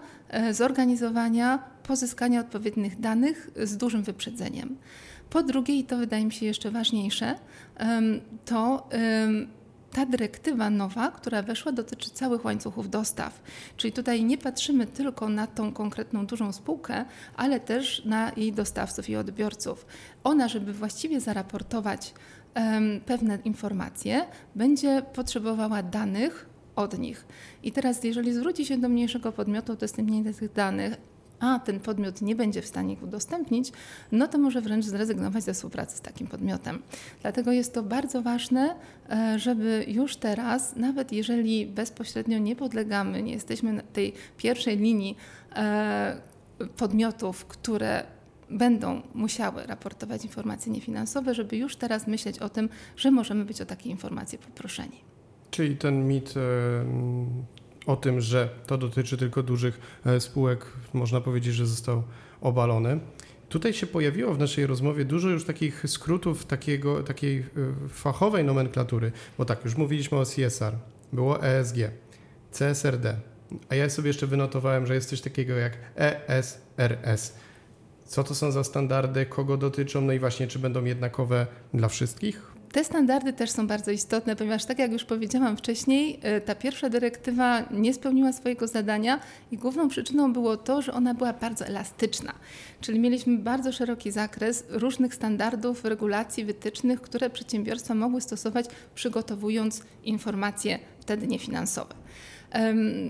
zorganizowania, 0.52 1.58
pozyskania 1.82 2.40
odpowiednich 2.40 3.00
danych 3.00 3.50
z 3.56 3.76
dużym 3.76 4.02
wyprzedzeniem. 4.02 4.76
Po 5.30 5.42
drugie, 5.42 5.78
i 5.78 5.84
to 5.84 5.96
wydaje 5.96 6.24
mi 6.24 6.32
się 6.32 6.46
jeszcze 6.46 6.70
ważniejsze, 6.70 7.34
to 8.44 8.88
ta 9.92 10.06
dyrektywa 10.06 10.70
nowa, 10.70 11.10
która 11.10 11.42
weszła, 11.42 11.72
dotyczy 11.72 12.10
całych 12.10 12.44
łańcuchów 12.44 12.90
dostaw. 12.90 13.42
Czyli 13.76 13.92
tutaj 13.92 14.24
nie 14.24 14.38
patrzymy 14.38 14.86
tylko 14.86 15.28
na 15.28 15.46
tą 15.46 15.72
konkretną 15.72 16.26
dużą 16.26 16.52
spółkę, 16.52 17.04
ale 17.36 17.60
też 17.60 18.04
na 18.04 18.32
jej 18.36 18.52
dostawców 18.52 19.08
i 19.08 19.16
odbiorców. 19.16 19.86
Ona, 20.24 20.48
żeby 20.48 20.72
właściwie 20.72 21.20
zaraportować 21.20 22.14
pewne 23.06 23.38
informacje, 23.44 24.24
będzie 24.54 25.02
potrzebowała 25.14 25.82
danych 25.82 26.46
od 26.76 26.98
nich. 26.98 27.26
I 27.62 27.72
teraz, 27.72 28.04
jeżeli 28.04 28.32
zwróci 28.32 28.66
się 28.66 28.78
do 28.78 28.88
mniejszego 28.88 29.32
podmiotu 29.32 29.72
o 29.72 29.74
udostępnienie 29.74 30.34
tych 30.34 30.52
danych, 30.52 30.96
a 31.40 31.58
ten 31.58 31.80
podmiot 31.80 32.22
nie 32.22 32.36
będzie 32.36 32.62
w 32.62 32.66
stanie 32.66 32.94
ich 32.94 33.02
udostępnić, 33.02 33.72
no 34.12 34.28
to 34.28 34.38
może 34.38 34.60
wręcz 34.60 34.84
zrezygnować 34.84 35.44
ze 35.44 35.54
współpracy 35.54 35.96
z 35.96 36.00
takim 36.00 36.26
podmiotem. 36.26 36.82
Dlatego 37.22 37.52
jest 37.52 37.74
to 37.74 37.82
bardzo 37.82 38.22
ważne, 38.22 38.74
e, 39.10 39.38
żeby 39.38 39.84
już 39.88 40.16
teraz, 40.16 40.76
nawet 40.76 41.12
jeżeli 41.12 41.66
bezpośrednio 41.66 42.38
nie 42.38 42.56
podlegamy, 42.56 43.22
nie 43.22 43.32
jesteśmy 43.32 43.72
na 43.72 43.82
tej 43.82 44.12
pierwszej 44.36 44.76
linii 44.76 45.16
e, 45.56 46.20
podmiotów, 46.76 47.46
które 47.46 48.17
będą 48.50 49.02
musiały 49.14 49.66
raportować 49.66 50.24
informacje 50.24 50.72
niefinansowe, 50.72 51.34
żeby 51.34 51.56
już 51.56 51.76
teraz 51.76 52.06
myśleć 52.06 52.38
o 52.38 52.48
tym, 52.48 52.68
że 52.96 53.10
możemy 53.10 53.44
być 53.44 53.60
o 53.60 53.66
takie 53.66 53.90
informacje 53.90 54.38
poproszeni. 54.38 55.00
Czyli 55.50 55.76
ten 55.76 56.08
mit 56.08 56.34
o 57.88 57.96
tym, 57.96 58.20
że 58.20 58.48
to 58.66 58.78
dotyczy 58.78 59.16
tylko 59.16 59.42
dużych 59.42 59.80
e, 60.06 60.20
spółek, 60.20 60.66
można 60.92 61.20
powiedzieć, 61.20 61.54
że 61.54 61.66
został 61.66 62.02
obalony. 62.40 63.00
Tutaj 63.48 63.72
się 63.72 63.86
pojawiło 63.86 64.34
w 64.34 64.38
naszej 64.38 64.66
rozmowie 64.66 65.04
dużo 65.04 65.28
już 65.28 65.44
takich 65.44 65.84
skrótów 65.86 66.46
takiego, 66.46 67.02
takiej 67.02 67.38
e, 67.38 67.44
fachowej 67.88 68.44
nomenklatury, 68.44 69.12
bo 69.38 69.44
tak, 69.44 69.64
już 69.64 69.76
mówiliśmy 69.76 70.18
o 70.18 70.24
CSR, 70.24 70.74
było 71.12 71.42
ESG, 71.42 71.76
CSRD, 72.50 73.16
a 73.68 73.74
ja 73.74 73.90
sobie 73.90 74.08
jeszcze 74.08 74.26
wynotowałem, 74.26 74.86
że 74.86 74.94
jest 74.94 75.08
coś 75.08 75.20
takiego 75.20 75.54
jak 75.54 75.78
ESRS. 75.96 77.34
Co 78.08 78.24
to 78.24 78.34
są 78.34 78.52
za 78.52 78.64
standardy, 78.64 79.26
kogo 79.26 79.56
dotyczą, 79.56 80.00
no 80.00 80.12
i 80.12 80.18
właśnie, 80.18 80.46
czy 80.46 80.58
będą 80.58 80.84
jednakowe 80.84 81.46
dla 81.74 81.88
wszystkich? 81.88 82.52
Te 82.72 82.84
standardy 82.84 83.32
też 83.32 83.50
są 83.50 83.66
bardzo 83.66 83.90
istotne, 83.90 84.36
ponieważ 84.36 84.64
tak 84.64 84.78
jak 84.78 84.92
już 84.92 85.04
powiedziałam 85.04 85.56
wcześniej, 85.56 86.20
e, 86.22 86.40
ta 86.40 86.54
pierwsza 86.54 86.88
dyrektywa 86.88 87.62
nie 87.70 87.94
spełniła 87.94 88.32
swojego 88.32 88.66
zadania 88.66 89.20
i 89.50 89.56
główną 89.56 89.88
przyczyną 89.88 90.32
było 90.32 90.56
to, 90.56 90.82
że 90.82 90.92
ona 90.92 91.14
była 91.14 91.32
bardzo 91.32 91.66
elastyczna. 91.66 92.32
Czyli 92.80 93.00
mieliśmy 93.00 93.38
bardzo 93.38 93.72
szeroki 93.72 94.10
zakres 94.10 94.64
różnych 94.68 95.14
standardów, 95.14 95.84
regulacji, 95.84 96.44
wytycznych, 96.44 97.00
które 97.00 97.30
przedsiębiorstwa 97.30 97.94
mogły 97.94 98.20
stosować, 98.20 98.66
przygotowując 98.94 99.82
informacje 100.04 100.78
wtedy 101.00 101.26
niefinansowe. 101.26 101.94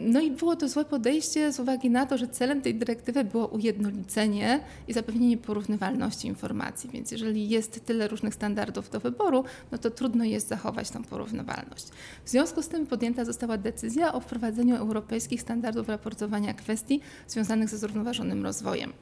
No 0.00 0.20
i 0.20 0.30
było 0.30 0.56
to 0.56 0.68
złe 0.68 0.84
podejście 0.84 1.52
z 1.52 1.60
uwagi 1.60 1.90
na 1.90 2.06
to, 2.06 2.18
że 2.18 2.28
celem 2.28 2.62
tej 2.62 2.74
dyrektywy 2.74 3.24
było 3.24 3.46
ujednolicenie 3.46 4.60
i 4.88 4.92
zapewnienie 4.92 5.36
porównywalności 5.36 6.28
informacji. 6.28 6.90
Więc 6.90 7.10
jeżeli 7.10 7.48
jest 7.48 7.86
tyle 7.86 8.08
różnych 8.08 8.34
standardów 8.34 8.90
do 8.90 9.00
wyboru, 9.00 9.44
no 9.72 9.78
to 9.78 9.90
trudno 9.90 10.24
jest 10.24 10.48
zachować 10.48 10.90
tą 10.90 11.04
porównywalność. 11.04 11.86
W 12.24 12.30
związku 12.30 12.62
z 12.62 12.68
tym 12.68 12.86
podjęta 12.86 13.24
została 13.24 13.58
decyzja 13.58 14.12
o 14.12 14.20
wprowadzeniu 14.20 14.76
europejskich 14.76 15.40
standardów 15.40 15.88
raportowania 15.88 16.54
kwestii 16.54 17.00
związanych 17.28 17.68
ze 17.68 17.78
zrównoważonym 17.78 18.44
rozwojem. 18.44 18.92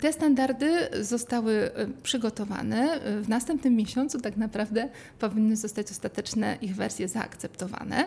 Te 0.00 0.12
standardy 0.12 0.88
zostały 1.00 1.70
przygotowane. 2.02 3.00
W 3.22 3.28
następnym 3.28 3.76
miesiącu 3.76 4.20
tak 4.20 4.36
naprawdę 4.36 4.88
powinny 5.18 5.56
zostać 5.56 5.90
ostateczne 5.90 6.58
ich 6.60 6.76
wersje 6.76 7.08
zaakceptowane. 7.08 8.04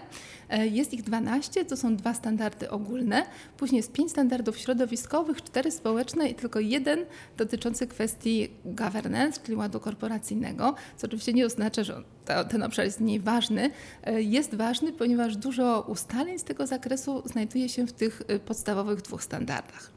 E, 0.49 0.67
jest 0.67 0.93
ich 0.93 1.03
12, 1.03 1.65
to 1.65 1.77
są 1.77 1.95
dwa 1.95 2.13
standardy 2.13 2.69
ogólne, 2.69 3.25
później 3.57 3.77
jest 3.77 3.91
pięć 3.91 4.11
standardów 4.11 4.57
środowiskowych, 4.57 5.41
cztery 5.41 5.71
społeczne 5.71 6.29
i 6.29 6.35
tylko 6.35 6.59
jeden 6.59 6.99
dotyczący 7.37 7.87
kwestii 7.87 8.49
governance, 8.65 9.41
czyli 9.43 9.57
ładu 9.57 9.79
korporacyjnego, 9.79 10.75
co 10.97 11.07
oczywiście 11.07 11.33
nie 11.33 11.45
oznacza, 11.45 11.83
że 11.83 12.03
ten 12.49 12.63
obszar 12.63 12.85
jest 12.85 12.99
mniej 12.99 13.19
ważny. 13.19 13.71
E, 14.03 14.21
jest 14.21 14.55
ważny, 14.55 14.93
ponieważ 14.93 15.37
dużo 15.37 15.85
ustaleń 15.87 16.39
z 16.39 16.43
tego 16.43 16.67
zakresu 16.67 17.23
znajduje 17.25 17.69
się 17.69 17.87
w 17.87 17.93
tych 17.93 18.21
e, 18.27 18.39
podstawowych 18.39 19.01
dwóch 19.01 19.23
standardach. 19.23 19.91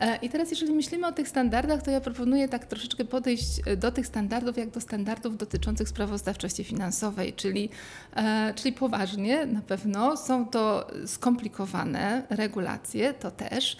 E, 0.00 0.16
I 0.16 0.28
teraz, 0.28 0.50
jeżeli 0.50 0.72
myślimy 0.72 1.06
o 1.06 1.12
tych 1.12 1.28
standardach, 1.28 1.82
to 1.82 1.90
ja 1.90 2.00
proponuję 2.00 2.48
tak 2.48 2.66
troszeczkę 2.66 3.04
podejść 3.04 3.60
e, 3.66 3.76
do 3.76 3.92
tych 3.92 4.06
standardów, 4.06 4.56
jak 4.56 4.70
do 4.70 4.80
standardów 4.80 5.36
dotyczących 5.36 5.88
sprawozdawczości 5.88 6.64
finansowej, 6.64 7.32
czyli, 7.32 7.68
e, 8.16 8.54
czyli 8.54 8.72
poważnie 8.72 9.46
na 9.46 9.62
pewno 9.62 10.16
są 10.16 10.46
to 10.46 10.86
skomplikowane 11.06 12.22
regulacje, 12.30 13.14
to 13.14 13.30
też, 13.30 13.76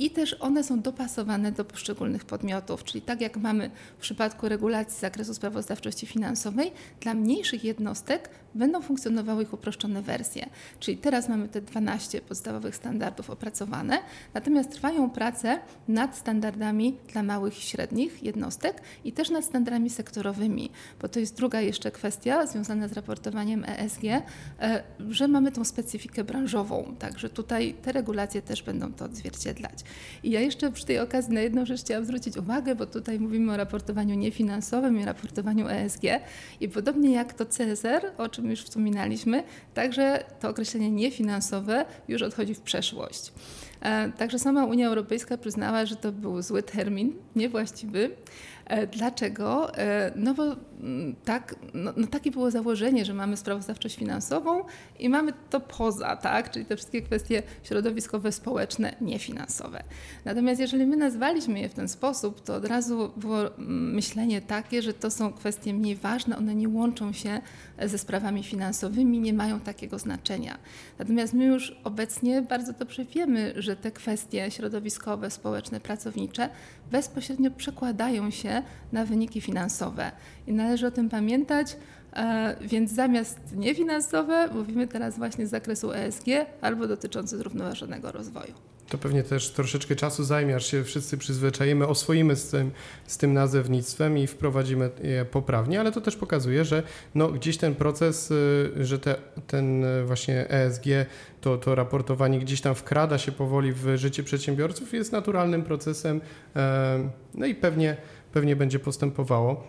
i 0.00 0.10
też 0.10 0.36
one 0.40 0.64
są 0.64 0.80
dopasowane 0.80 1.52
do 1.52 1.64
poszczególnych 1.64 2.24
podmiotów, 2.24 2.84
czyli 2.84 3.02
tak 3.02 3.20
jak 3.20 3.36
mamy 3.36 3.70
w 3.98 4.00
przypadku 4.00 4.48
regulacji 4.48 5.00
zakresu 5.00 5.34
sprawozdawczości 5.34 6.06
finansowej, 6.06 6.72
dla 7.00 7.14
mniejszych 7.14 7.64
jednostek 7.64 8.30
będą 8.54 8.82
funkcjonowały 8.82 9.42
ich 9.42 9.52
uproszczone 9.52 10.02
wersje. 10.02 10.48
Czyli 10.80 10.96
teraz 10.96 11.28
mamy 11.28 11.48
te 11.48 11.60
12 11.60 12.20
podstawowych 12.20 12.76
standardów 12.76 13.30
opracowane, 13.30 13.98
natomiast 14.34 14.70
trwają 14.70 15.10
prace 15.10 15.58
nad 15.88 16.16
standardami 16.16 16.96
dla 17.12 17.22
małych 17.22 17.58
i 17.58 17.62
średnich 17.62 18.22
jednostek 18.22 18.82
i 19.04 19.12
też 19.12 19.30
nad 19.30 19.44
standardami 19.44 19.90
sektorowymi, 19.90 20.70
bo 21.00 21.08
to 21.08 21.20
jest 21.20 21.36
druga 21.36 21.60
jeszcze 21.60 21.90
kwestia 21.90 22.46
związana 22.46 22.88
z 22.88 22.92
raportowaniem 22.92 23.64
ESG, 23.64 24.04
e, 24.04 24.82
że 25.08 25.28
mamy 25.28 25.52
tą 25.52 25.64
specyfikę 25.64 26.24
branżową, 26.24 26.94
także 26.98 27.30
tutaj 27.30 27.74
te 27.82 27.92
regulacje 27.92 28.42
też 28.42 28.62
będą 28.62 28.92
to 28.92 29.04
odzwierciedlać. 29.04 29.84
I 30.22 30.30
ja 30.30 30.40
jeszcze 30.40 30.72
przy 30.72 30.86
tej 30.86 30.98
okazji 30.98 31.34
na 31.34 31.40
jedną 31.40 31.66
rzecz 31.66 31.80
chciałam 31.80 32.04
zwrócić 32.04 32.36
uwagę, 32.36 32.74
bo 32.74 32.86
tutaj 32.86 33.20
mówimy 33.20 33.52
o 33.52 33.56
raportowaniu 33.56 34.14
niefinansowym 34.14 35.00
i 35.00 35.04
raportowaniu 35.04 35.68
ESG 35.68 36.02
i 36.60 36.68
podobnie 36.68 37.12
jak 37.12 37.34
to 37.34 37.46
CSR, 37.46 38.12
o 38.18 38.28
czym 38.28 38.50
już 38.50 38.62
wspominaliśmy, 38.62 39.42
także 39.74 40.24
to 40.40 40.48
określenie 40.48 40.90
niefinansowe 40.90 41.84
już 42.08 42.22
odchodzi 42.22 42.54
w 42.54 42.60
przeszłość. 42.60 43.32
E, 43.80 44.12
także 44.12 44.38
sama 44.38 44.64
Unia 44.64 44.88
Europejska 44.88 45.36
przyznała, 45.36 45.86
że 45.86 45.96
to 45.96 46.12
był 46.12 46.42
zły 46.42 46.62
termin, 46.62 47.12
niewłaściwy. 47.36 48.10
E, 48.66 48.86
dlaczego? 48.86 49.74
E, 49.78 50.12
no 50.16 50.34
bo 50.34 50.44
mm, 50.80 51.14
tak, 51.24 51.54
no, 51.74 51.92
no 51.96 52.06
takie 52.06 52.30
było 52.30 52.50
założenie, 52.50 53.04
że 53.04 53.14
mamy 53.14 53.36
sprawozdawczość 53.36 53.96
finansową 53.96 54.64
i 54.98 55.08
mamy 55.08 55.32
to 55.50 55.60
poza, 55.60 56.16
tak? 56.16 56.50
czyli 56.50 56.64
te 56.64 56.76
wszystkie 56.76 57.02
kwestie 57.02 57.42
środowiskowe, 57.62 58.32
społeczne, 58.32 58.94
niefinansowe. 59.00 59.82
Natomiast 60.24 60.60
jeżeli 60.60 60.86
my 60.86 60.96
nazwaliśmy 60.96 61.60
je 61.60 61.68
w 61.68 61.74
ten 61.74 61.88
sposób, 61.88 62.44
to 62.44 62.54
od 62.54 62.64
razu 62.64 63.10
było 63.16 63.56
mm, 63.56 63.94
myślenie 63.94 64.40
takie, 64.40 64.82
że 64.82 64.94
to 64.94 65.10
są 65.10 65.32
kwestie 65.32 65.74
mniej 65.74 65.96
ważne, 65.96 66.36
one 66.36 66.54
nie 66.54 66.68
łączą 66.68 67.12
się 67.12 67.40
ze 67.82 67.98
sprawami 67.98 68.42
finansowymi, 68.42 69.20
nie 69.20 69.32
mają 69.32 69.60
takiego 69.60 69.98
znaczenia. 69.98 70.58
Natomiast 70.98 71.34
my 71.34 71.44
już 71.44 71.76
obecnie 71.84 72.42
bardzo 72.42 72.72
dobrze 72.72 73.04
wiemy, 73.04 73.52
że 73.56 73.76
te 73.76 73.90
kwestie 73.90 74.50
środowiskowe, 74.50 75.30
społeczne, 75.30 75.80
pracownicze 75.80 76.48
bezpośrednio 76.90 77.50
przekładają 77.50 78.30
się 78.30 78.59
na 78.92 79.04
wyniki 79.04 79.40
finansowe. 79.40 80.12
I 80.46 80.52
należy 80.52 80.86
o 80.86 80.90
tym 80.90 81.08
pamiętać, 81.08 81.76
e, 82.12 82.56
więc 82.60 82.92
zamiast 82.92 83.56
niefinansowe 83.56 84.48
mówimy 84.54 84.88
teraz 84.88 85.18
właśnie 85.18 85.46
z 85.46 85.50
zakresu 85.50 85.92
ESG 85.92 86.26
albo 86.60 86.86
dotyczący 86.86 87.38
zrównoważonego 87.38 88.12
rozwoju. 88.12 88.54
To 88.90 88.98
pewnie 88.98 89.22
też 89.22 89.50
troszeczkę 89.50 89.96
czasu 89.96 90.24
zajmie, 90.24 90.56
aż 90.56 90.66
się 90.66 90.84
wszyscy 90.84 91.18
przyzwyczajimy, 91.18 91.86
oswoimy 91.86 92.36
z 92.36 92.50
tym, 92.50 92.70
z 93.06 93.18
tym 93.18 93.32
nazewnictwem 93.32 94.18
i 94.18 94.26
wprowadzimy 94.26 94.90
je 95.02 95.24
poprawnie, 95.24 95.80
ale 95.80 95.92
to 95.92 96.00
też 96.00 96.16
pokazuje, 96.16 96.64
że 96.64 96.82
no, 97.14 97.28
gdzieś 97.28 97.56
ten 97.56 97.74
proces, 97.74 98.30
y, 98.30 98.70
że 98.80 98.98
te, 98.98 99.14
ten 99.46 99.84
właśnie 100.06 100.48
ESG, 100.48 100.84
to, 101.40 101.56
to 101.56 101.74
raportowanie 101.74 102.38
gdzieś 102.38 102.60
tam 102.60 102.74
wkrada 102.74 103.18
się 103.18 103.32
powoli 103.32 103.72
w 103.72 103.96
życie 103.96 104.22
przedsiębiorców, 104.22 104.92
jest 104.92 105.12
naturalnym 105.12 105.62
procesem, 105.62 106.20
e, 106.56 107.10
no 107.34 107.46
i 107.46 107.54
pewnie, 107.54 107.96
pewnie 108.32 108.56
będzie 108.56 108.78
postępowało. 108.78 109.64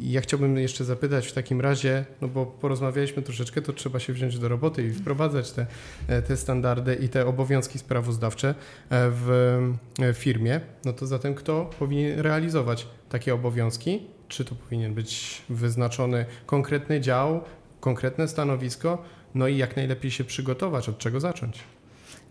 Ja 0.00 0.20
chciałbym 0.20 0.58
jeszcze 0.58 0.84
zapytać 0.84 1.26
w 1.26 1.32
takim 1.32 1.60
razie, 1.60 2.04
no 2.20 2.28
bo 2.28 2.46
porozmawialiśmy 2.46 3.22
troszeczkę, 3.22 3.62
to 3.62 3.72
trzeba 3.72 3.98
się 3.98 4.12
wziąć 4.12 4.38
do 4.38 4.48
roboty 4.48 4.86
i 4.86 4.90
wprowadzać 4.90 5.52
te, 5.52 5.66
te 6.28 6.36
standardy 6.36 6.94
i 6.94 7.08
te 7.08 7.26
obowiązki 7.26 7.78
sprawozdawcze 7.78 8.54
w 8.90 9.80
firmie. 10.14 10.60
No 10.84 10.92
to 10.92 11.06
zatem 11.06 11.34
kto 11.34 11.70
powinien 11.78 12.20
realizować 12.20 12.86
takie 13.08 13.34
obowiązki? 13.34 14.02
Czy 14.28 14.44
to 14.44 14.54
powinien 14.54 14.94
być 14.94 15.42
wyznaczony 15.48 16.26
konkretny 16.46 17.00
dział, 17.00 17.40
konkretne 17.80 18.28
stanowisko, 18.28 19.02
no 19.34 19.48
i 19.48 19.56
jak 19.56 19.76
najlepiej 19.76 20.10
się 20.10 20.24
przygotować, 20.24 20.88
od 20.88 20.98
czego 20.98 21.20
zacząć? 21.20 21.58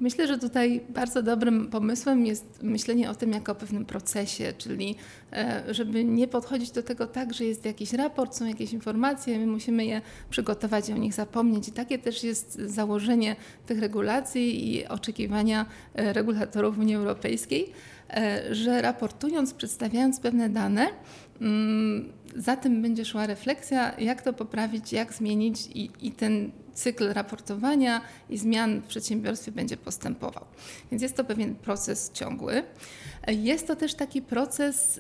Myślę, 0.04 0.28
że 0.28 0.38
tutaj 0.38 0.82
bardzo 0.90 1.24
dobrym 1.24 1.68
pomysłem 1.68 2.26
jest 2.26 2.64
myślenie 2.64 3.10
o 3.10 3.16
tym 3.16 3.32
jako 3.32 3.52
o 3.52 3.56
pewnym 3.56 3.86
procesie, 3.86 4.54
czyli 4.58 4.96
e, 5.34 5.64
żeby 5.70 6.06
nie 6.06 6.28
podchodzić 6.28 6.72
do 6.72 6.84
tego 6.84 7.08
tak, 7.08 7.34
że 7.34 7.46
jest 7.46 7.66
jakiś 7.66 7.94
raport, 7.94 8.36
są 8.36 8.46
jakieś 8.46 8.74
informacje, 8.74 9.40
my 9.40 9.48
musimy 9.48 9.86
je 9.86 10.02
przygotować 10.30 10.90
i 10.90 10.94
o 10.94 10.98
nich 10.98 11.14
zapomnieć. 11.14 11.68
I 11.68 11.72
takie 11.72 12.00
też 12.00 12.24
jest 12.24 12.54
założenie 12.54 13.36
tych 13.66 13.80
regulacji 13.80 14.76
i 14.76 14.88
oczekiwania 14.88 15.66
e, 15.96 16.14
regulatorów 16.14 16.80
Unii 16.80 16.96
Europejskiej, 16.96 17.72
e, 18.10 18.56
że 18.56 18.82
raportując, 18.82 19.54
przedstawiając 19.54 20.20
pewne 20.20 20.50
dane, 20.50 20.88
mm, 21.42 22.14
za 22.36 22.56
tym 22.56 22.82
będzie 22.82 23.06
szła 23.06 23.28
refleksja, 23.28 24.00
jak 24.00 24.22
to 24.22 24.34
poprawić, 24.34 24.94
jak 24.94 25.14
zmienić 25.14 25.68
i, 25.68 25.90
i 26.02 26.12
ten 26.12 26.52
cykl 26.74 27.14
raportowania 27.14 28.02
i 28.30 28.38
zmian 28.38 28.82
w 28.82 28.88
przedsiębiorstwie 28.88 29.52
będzie 29.52 29.78
postępował. 29.78 30.46
Więc 30.92 31.04
jest 31.04 31.16
to 31.16 31.24
pewien 31.24 31.56
proces 31.56 32.12
ciągły. 32.14 32.64
Jest 33.28 33.68
to 33.68 33.76
też 33.76 33.94
taki 33.94 34.22
proces 34.22 35.00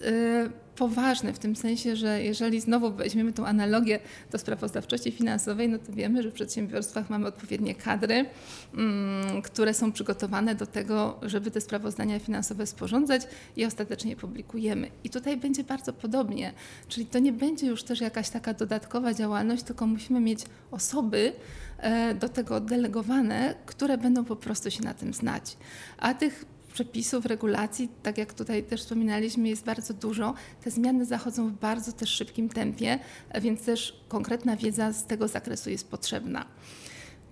poważny 0.75 1.33
w 1.33 1.39
tym 1.39 1.55
sensie, 1.55 1.95
że 1.95 2.23
jeżeli 2.23 2.61
znowu 2.61 2.91
weźmiemy 2.91 3.33
tą 3.33 3.45
analogię 3.45 3.99
do 4.31 4.37
sprawozdawczości 4.37 5.11
finansowej, 5.11 5.69
no 5.69 5.77
to 5.77 5.93
wiemy, 5.93 6.23
że 6.23 6.29
w 6.29 6.33
przedsiębiorstwach 6.33 7.09
mamy 7.09 7.27
odpowiednie 7.27 7.75
kadry, 7.75 8.25
mm, 8.73 9.41
które 9.41 9.73
są 9.73 9.91
przygotowane 9.91 10.55
do 10.55 10.65
tego, 10.65 11.19
żeby 11.21 11.51
te 11.51 11.61
sprawozdania 11.61 12.19
finansowe 12.19 12.67
sporządzać 12.67 13.21
i 13.55 13.65
ostatecznie 13.65 14.15
publikujemy. 14.15 14.91
I 15.03 15.09
tutaj 15.09 15.37
będzie 15.37 15.63
bardzo 15.63 15.93
podobnie, 15.93 16.53
czyli 16.87 17.05
to 17.05 17.19
nie 17.19 17.33
będzie 17.33 17.67
już 17.67 17.83
też 17.83 18.01
jakaś 18.01 18.29
taka 18.29 18.53
dodatkowa 18.53 19.13
działalność, 19.13 19.63
tylko 19.63 19.87
musimy 19.87 20.19
mieć 20.19 20.39
osoby 20.71 21.33
e, 21.77 22.13
do 22.13 22.29
tego 22.29 22.55
oddelegowane, 22.55 23.55
które 23.65 23.97
będą 23.97 24.25
po 24.25 24.35
prostu 24.35 24.71
się 24.71 24.83
na 24.83 24.93
tym 24.93 25.13
znać. 25.13 25.57
A 25.97 26.13
tych 26.13 26.45
przepisów, 26.73 27.25
regulacji, 27.25 27.89
tak 28.03 28.17
jak 28.17 28.33
tutaj 28.33 28.63
też 28.63 28.81
wspominaliśmy, 28.81 29.49
jest 29.49 29.65
bardzo 29.65 29.93
dużo. 29.93 30.33
Te 30.63 30.71
zmiany 30.71 31.05
zachodzą 31.05 31.49
w 31.49 31.53
bardzo 31.53 31.91
też 31.91 32.09
szybkim 32.09 32.49
tempie, 32.49 32.99
więc 33.41 33.65
też 33.65 34.03
konkretna 34.07 34.55
wiedza 34.55 34.93
z 34.93 35.05
tego 35.05 35.27
zakresu 35.27 35.69
jest 35.69 35.89
potrzebna. 35.89 36.45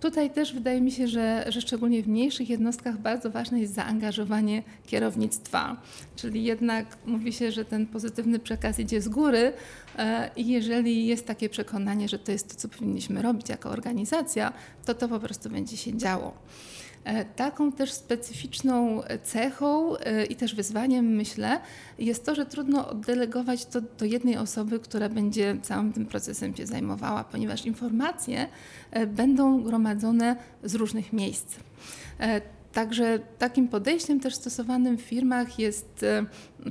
Tutaj 0.02 0.32
też 0.32 0.54
wydaje 0.54 0.82
mi 0.82 0.92
się, 0.92 1.08
że, 1.08 1.46
że 1.50 1.62
szczególnie 1.62 2.04
w 2.04 2.08
mniejszych 2.08 2.50
jednostkach 2.50 2.98
bardzo 2.98 3.32
ważne 3.32 3.60
jest 3.60 3.74
zaangażowanie 3.74 4.64
kierownictwa. 4.88 5.82
Czyli 6.16 6.44
jednak 6.44 6.98
mówi 7.06 7.34
się, 7.34 7.52
że 7.52 7.66
ten 7.66 7.86
pozytywny 7.86 8.40
przekaz 8.40 8.80
idzie 8.80 9.02
z 9.02 9.10
góry 9.10 9.54
e, 9.98 10.30
i 10.36 10.48
jeżeli 10.48 11.08
jest 11.08 11.28
takie 11.28 11.50
przekonanie, 11.50 12.10
że 12.10 12.20
to 12.20 12.32
jest 12.32 12.50
to, 12.50 12.56
co 12.56 12.70
powinniśmy 12.70 13.22
robić 13.22 13.50
jako 13.50 13.70
organizacja, 13.70 14.54
to 14.86 14.94
to 14.94 15.08
po 15.08 15.20
prostu 15.20 15.50
będzie 15.50 15.78
się 15.78 15.98
działo. 15.98 16.34
E, 17.04 17.26
taką 17.26 17.72
też 17.72 17.94
specyficzną 17.94 19.02
cechą 19.24 19.98
e, 19.98 20.26
i 20.26 20.36
też 20.36 20.56
wyzwaniem, 20.56 21.06
myślę, 21.06 21.60
jest 22.00 22.26
to, 22.26 22.36
że 22.36 22.46
trudno 22.46 22.90
oddelegować 22.90 23.66
to 23.66 23.82
do 23.82 24.06
jednej 24.06 24.38
osoby, 24.38 24.80
która 24.80 25.10
będzie 25.10 25.58
całym 25.62 25.94
tym 25.94 26.06
procesem 26.06 26.56
się 26.56 26.66
zajmowała, 26.66 27.24
ponieważ 27.24 27.66
informacje 27.66 28.48
e, 28.92 29.08
będą 29.08 29.64
gromadzone 29.64 30.36
z 30.64 30.76
różnych 30.76 31.14
miejsc. 31.14 31.56
Także 32.74 33.20
takim 33.38 33.68
podejściem 33.68 34.20
też 34.20 34.36
stosowanym 34.36 34.98
w 34.98 35.02
firmach 35.02 35.60
jest 35.60 36.06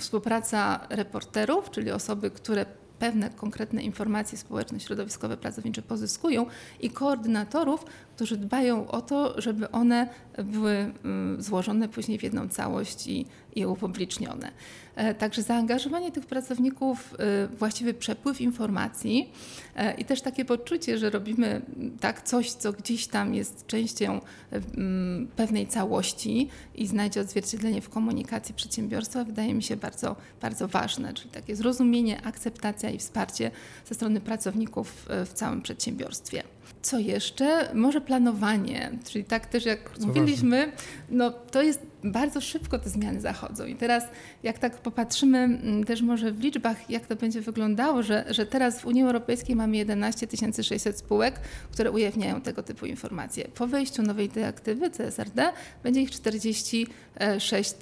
współpraca 0.00 0.86
reporterów, 0.90 1.70
czyli 1.70 1.90
osoby, 1.90 2.30
które 2.30 2.66
pewne 3.00 3.30
konkretne 3.30 3.82
informacje 3.82 4.38
społeczno-środowiskowe 4.38 5.36
pracownicze 5.36 5.82
pozyskują 5.82 6.46
i 6.80 6.90
koordynatorów, 6.90 7.84
którzy 8.20 8.36
dbają 8.36 8.88
o 8.88 9.02
to, 9.02 9.40
żeby 9.40 9.70
one 9.70 10.08
były 10.44 10.92
mm, 11.04 11.42
złożone 11.42 11.88
później 11.88 12.18
w 12.18 12.22
jedną 12.22 12.48
całość 12.48 13.06
i, 13.06 13.26
i 13.54 13.66
upublicznione. 13.66 14.52
E, 14.94 15.14
także 15.14 15.42
zaangażowanie 15.42 16.12
tych 16.12 16.26
pracowników, 16.26 17.14
e, 17.18 17.46
właściwy 17.46 17.94
przepływ 17.94 18.40
informacji 18.40 19.32
e, 19.76 19.94
i 19.94 20.04
też 20.04 20.20
takie 20.20 20.44
poczucie, 20.44 20.98
że 20.98 21.10
robimy 21.10 21.46
mm, 21.46 21.98
tak 21.98 22.22
coś, 22.22 22.52
co 22.52 22.72
gdzieś 22.72 23.06
tam 23.06 23.34
jest 23.34 23.66
częścią 23.66 24.20
mm, 24.52 25.28
pewnej 25.36 25.66
całości 25.66 26.48
i 26.74 26.86
znajdzie 26.86 27.20
odzwierciedlenie 27.20 27.80
w 27.80 27.88
komunikacji 27.88 28.54
przedsiębiorstwa, 28.54 29.24
wydaje 29.24 29.54
mi 29.54 29.62
się 29.62 29.76
bardzo, 29.76 30.16
bardzo 30.42 30.68
ważne. 30.68 31.14
Czyli 31.14 31.30
takie 31.30 31.56
zrozumienie, 31.56 32.22
akceptacja 32.22 32.90
i 32.90 32.98
wsparcie 32.98 33.50
ze 33.86 33.94
strony 33.94 34.20
pracowników 34.20 35.06
w 35.26 35.32
całym 35.34 35.62
przedsiębiorstwie. 35.62 36.42
Co 36.82 36.98
jeszcze? 36.98 37.74
Może 37.74 38.00
planowanie, 38.00 38.90
czyli 39.08 39.24
tak 39.24 39.46
też 39.46 39.64
jak 39.64 39.90
Co 39.98 40.06
mówiliśmy, 40.06 40.58
ważne. 40.58 40.72
no 41.10 41.30
to 41.30 41.62
jest 41.62 41.89
bardzo 42.04 42.40
szybko 42.40 42.78
te 42.78 42.90
zmiany 42.90 43.20
zachodzą. 43.20 43.66
I 43.66 43.74
teraz, 43.74 44.04
jak 44.42 44.58
tak 44.58 44.78
popatrzymy 44.78 45.60
też 45.86 46.02
może 46.02 46.32
w 46.32 46.40
liczbach, 46.40 46.90
jak 46.90 47.06
to 47.06 47.16
będzie 47.16 47.40
wyglądało, 47.40 48.02
że, 48.02 48.24
że 48.30 48.46
teraz 48.46 48.80
w 48.80 48.86
Unii 48.86 49.02
Europejskiej 49.02 49.56
mamy 49.56 49.76
11 49.76 50.26
600 50.62 50.98
spółek, 50.98 51.40
które 51.72 51.90
ujawniają 51.90 52.40
tego 52.40 52.62
typu 52.62 52.86
informacje. 52.86 53.48
Po 53.54 53.66
wejściu 53.66 54.02
nowej 54.02 54.28
dyrektywy 54.28 54.90
CSRD 54.90 55.52
będzie 55.82 56.00
ich 56.02 56.10
46 56.10 57.74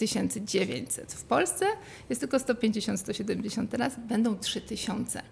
900. 0.45 1.13
W 1.13 1.25
Polsce 1.25 1.67
jest 2.09 2.21
tylko 2.21 2.37
150-170 2.37 3.69
teraz, 3.69 3.97
będą 4.09 4.37
3000. 4.39 5.23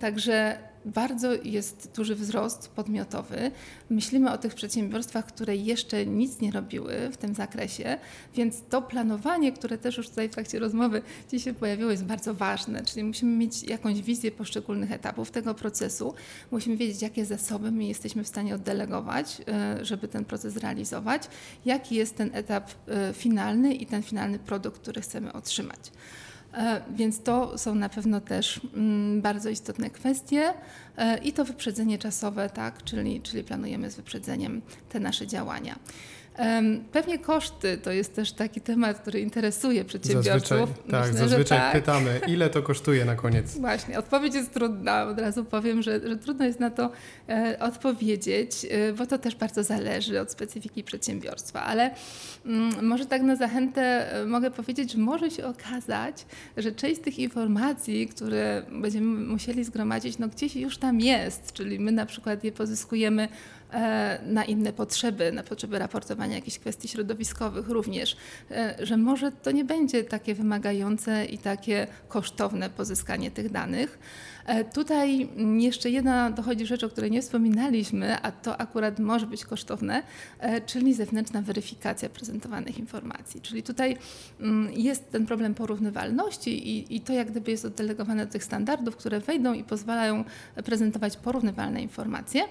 Także 0.00 0.58
bardzo 0.86 1.34
jest 1.44 1.90
duży 1.96 2.14
wzrost 2.14 2.68
podmiotowy. 2.68 3.50
Myślimy 3.90 4.32
o 4.32 4.38
tych 4.38 4.54
przedsiębiorstwach, 4.54 5.26
które 5.26 5.56
jeszcze 5.56 6.06
nic 6.06 6.40
nie 6.40 6.50
robiły 6.50 7.10
w 7.12 7.16
tym 7.16 7.34
zakresie, 7.34 7.98
więc 8.34 8.62
to 8.70 8.82
planowanie, 8.82 9.52
które 9.52 9.78
też 9.78 9.96
już 9.96 10.08
tutaj 10.08 10.28
w 10.28 10.32
trakcie 10.32 10.58
rozmowy 10.58 11.02
dzisiaj 11.30 11.54
pojawiło, 11.54 11.90
jest 11.90 12.04
bardzo 12.04 12.34
ważne. 12.34 12.84
Czyli 12.84 13.04
musimy 13.04 13.36
mieć 13.36 13.62
jakąś 13.62 14.02
wizję 14.02 14.30
poszczególnych 14.30 14.92
etapów 14.92 15.30
tego 15.30 15.54
procesu. 15.54 16.14
Musimy 16.50 16.76
wiedzieć, 16.76 17.02
jakie 17.02 17.24
zasoby 17.24 17.70
my 17.70 17.84
jesteśmy 17.84 18.24
w 18.24 18.28
stanie 18.28 18.54
oddelegować, 18.54 19.42
e, 19.48 19.84
żeby 19.84 20.08
ten 20.08 20.24
proces 20.24 20.56
realizować, 20.56 21.22
jaki 21.64 21.94
jest 21.94 22.16
ten 22.16 22.30
etap 22.32 22.70
e, 22.88 23.12
finalny 23.12 23.74
i 23.74 23.86
ten 23.86 24.02
finalny 24.02 24.38
produkt, 24.38 24.80
który 24.80 25.00
chcemy 25.00 25.32
otrzymać. 25.32 25.80
E, 26.54 26.82
więc 26.94 27.22
to 27.22 27.58
są 27.58 27.74
na 27.74 27.88
pewno 27.88 28.20
też 28.20 28.60
mm, 28.74 29.22
bardzo 29.22 29.48
istotne 29.48 29.90
kwestie 29.90 30.54
i 31.22 31.32
to 31.32 31.44
wyprzedzenie 31.44 31.98
czasowe, 31.98 32.50
tak, 32.50 32.84
czyli, 32.84 33.20
czyli 33.20 33.44
planujemy 33.44 33.90
z 33.90 33.96
wyprzedzeniem 33.96 34.62
te 34.88 35.00
nasze 35.00 35.26
działania. 35.26 35.78
Pewnie 36.92 37.18
koszty 37.18 37.78
to 37.78 37.92
jest 37.92 38.14
też 38.14 38.32
taki 38.32 38.60
temat, 38.60 38.98
który 38.98 39.20
interesuje 39.20 39.84
przedsiębiorców. 39.84 40.48
Zazwyczaj, 40.48 40.90
tak, 40.90 41.12
Myślę, 41.12 41.28
zazwyczaj 41.28 41.58
tak. 41.58 41.72
pytamy, 41.72 42.20
ile 42.26 42.50
to 42.50 42.62
kosztuje 42.62 43.04
na 43.04 43.14
koniec. 43.14 43.58
Właśnie, 43.60 43.98
odpowiedź 43.98 44.34
jest 44.34 44.52
trudna. 44.52 45.04
Od 45.04 45.18
razu 45.18 45.44
powiem, 45.44 45.82
że, 45.82 46.08
że 46.08 46.16
trudno 46.16 46.44
jest 46.44 46.60
na 46.60 46.70
to 46.70 46.90
e, 47.28 47.56
odpowiedzieć, 47.60 48.66
e, 48.70 48.92
bo 48.92 49.06
to 49.06 49.18
też 49.18 49.34
bardzo 49.34 49.62
zależy 49.62 50.20
od 50.20 50.32
specyfiki 50.32 50.84
przedsiębiorstwa. 50.84 51.62
Ale 51.62 51.90
mm, 52.46 52.86
może 52.86 53.06
tak 53.06 53.22
na 53.22 53.36
zachętę 53.36 54.12
e, 54.12 54.26
mogę 54.26 54.50
powiedzieć, 54.50 54.92
że 54.92 54.98
może 54.98 55.30
się 55.30 55.46
okazać, 55.46 56.26
że 56.56 56.72
część 56.72 57.00
z 57.00 57.04
tych 57.04 57.18
informacji, 57.18 58.08
które 58.08 58.62
będziemy 58.70 59.20
musieli 59.26 59.64
zgromadzić, 59.64 60.18
no 60.18 60.28
gdzieś 60.28 60.56
już 60.56 60.78
tam 60.78 61.00
jest, 61.00 61.52
czyli 61.52 61.80
my 61.80 61.92
na 61.92 62.06
przykład 62.06 62.44
je 62.44 62.52
pozyskujemy 62.52 63.28
na 64.26 64.44
inne 64.44 64.72
potrzeby, 64.72 65.32
na 65.32 65.42
potrzeby 65.42 65.78
raportowania 65.78 66.34
jakichś 66.34 66.58
kwestii 66.58 66.88
środowiskowych 66.88 67.68
również, 67.68 68.16
e, 68.50 68.76
że 68.80 68.96
może 68.96 69.32
to 69.32 69.50
nie 69.50 69.64
będzie 69.64 70.04
takie 70.04 70.34
wymagające 70.34 71.24
i 71.24 71.38
takie 71.38 71.86
kosztowne 72.08 72.70
pozyskanie 72.70 73.30
tych 73.30 73.50
danych. 73.50 73.98
E, 74.46 74.64
tutaj 74.64 75.28
jeszcze 75.58 75.90
jedna 75.90 76.30
dochodzi 76.30 76.66
rzecz, 76.66 76.84
o 76.84 76.88
której 76.88 77.10
nie 77.10 77.22
wspominaliśmy, 77.22 78.20
a 78.22 78.32
to 78.32 78.60
akurat 78.60 78.98
może 78.98 79.26
być 79.26 79.44
kosztowne, 79.44 80.02
czyli 80.66 80.94
zewnętrzna 80.94 81.42
weryfikacja 81.42 82.08
prezentowanych 82.08 82.78
informacji. 82.78 83.40
Czyli 83.40 83.62
tutaj 83.62 83.96
mm, 84.40 84.72
jest 84.72 85.10
ten 85.10 85.26
problem 85.26 85.54
porównywalności 85.54 86.68
i, 86.68 86.96
i 86.96 87.00
to 87.00 87.12
jak 87.12 87.30
gdyby 87.30 87.50
jest 87.50 87.64
oddelegowane 87.64 88.26
do 88.26 88.32
tych 88.32 88.44
standardów, 88.44 88.96
które 88.96 89.20
wejdą 89.20 89.52
i 89.52 89.64
pozwalają 89.64 90.24
prezentować 90.64 91.16
porównywalne 91.16 91.82
informacje, 91.82 92.42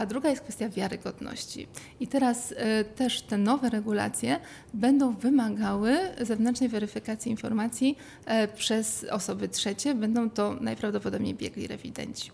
a 0.00 0.06
druga 0.06 0.30
jest 0.30 0.42
kwestia 0.42 0.68
wiarygodności. 0.68 1.66
I 2.00 2.06
teraz 2.06 2.54
e, 2.56 2.84
też 2.84 3.22
te 3.22 3.38
nowe 3.38 3.70
regulacje 3.70 4.40
będą 4.74 5.12
wymagały 5.12 5.98
zewnętrznej 6.20 6.68
weryfikacji 6.68 7.30
informacji 7.30 7.98
e, 8.26 8.48
przez 8.48 9.04
osoby 9.10 9.48
trzecie, 9.48 9.94
będą 9.94 10.30
to 10.30 10.56
najprawdopodobniej 10.60 11.34
biegli 11.34 11.66
rewidenci. 11.66 12.30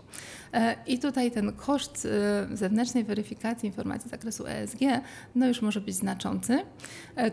E, 0.57 0.77
I 0.87 0.99
tutaj 0.99 1.31
ten 1.31 1.53
koszt 1.53 2.09
zewnętrznej 2.53 3.05
weryfikacji 3.05 3.66
informacji 3.66 4.09
z 4.09 4.11
zakresu 4.11 4.47
ESG 4.47 4.79
no 5.35 5.49
już 5.49 5.62
może 5.62 5.81
być 5.81 5.95
znaczący. 5.95 6.59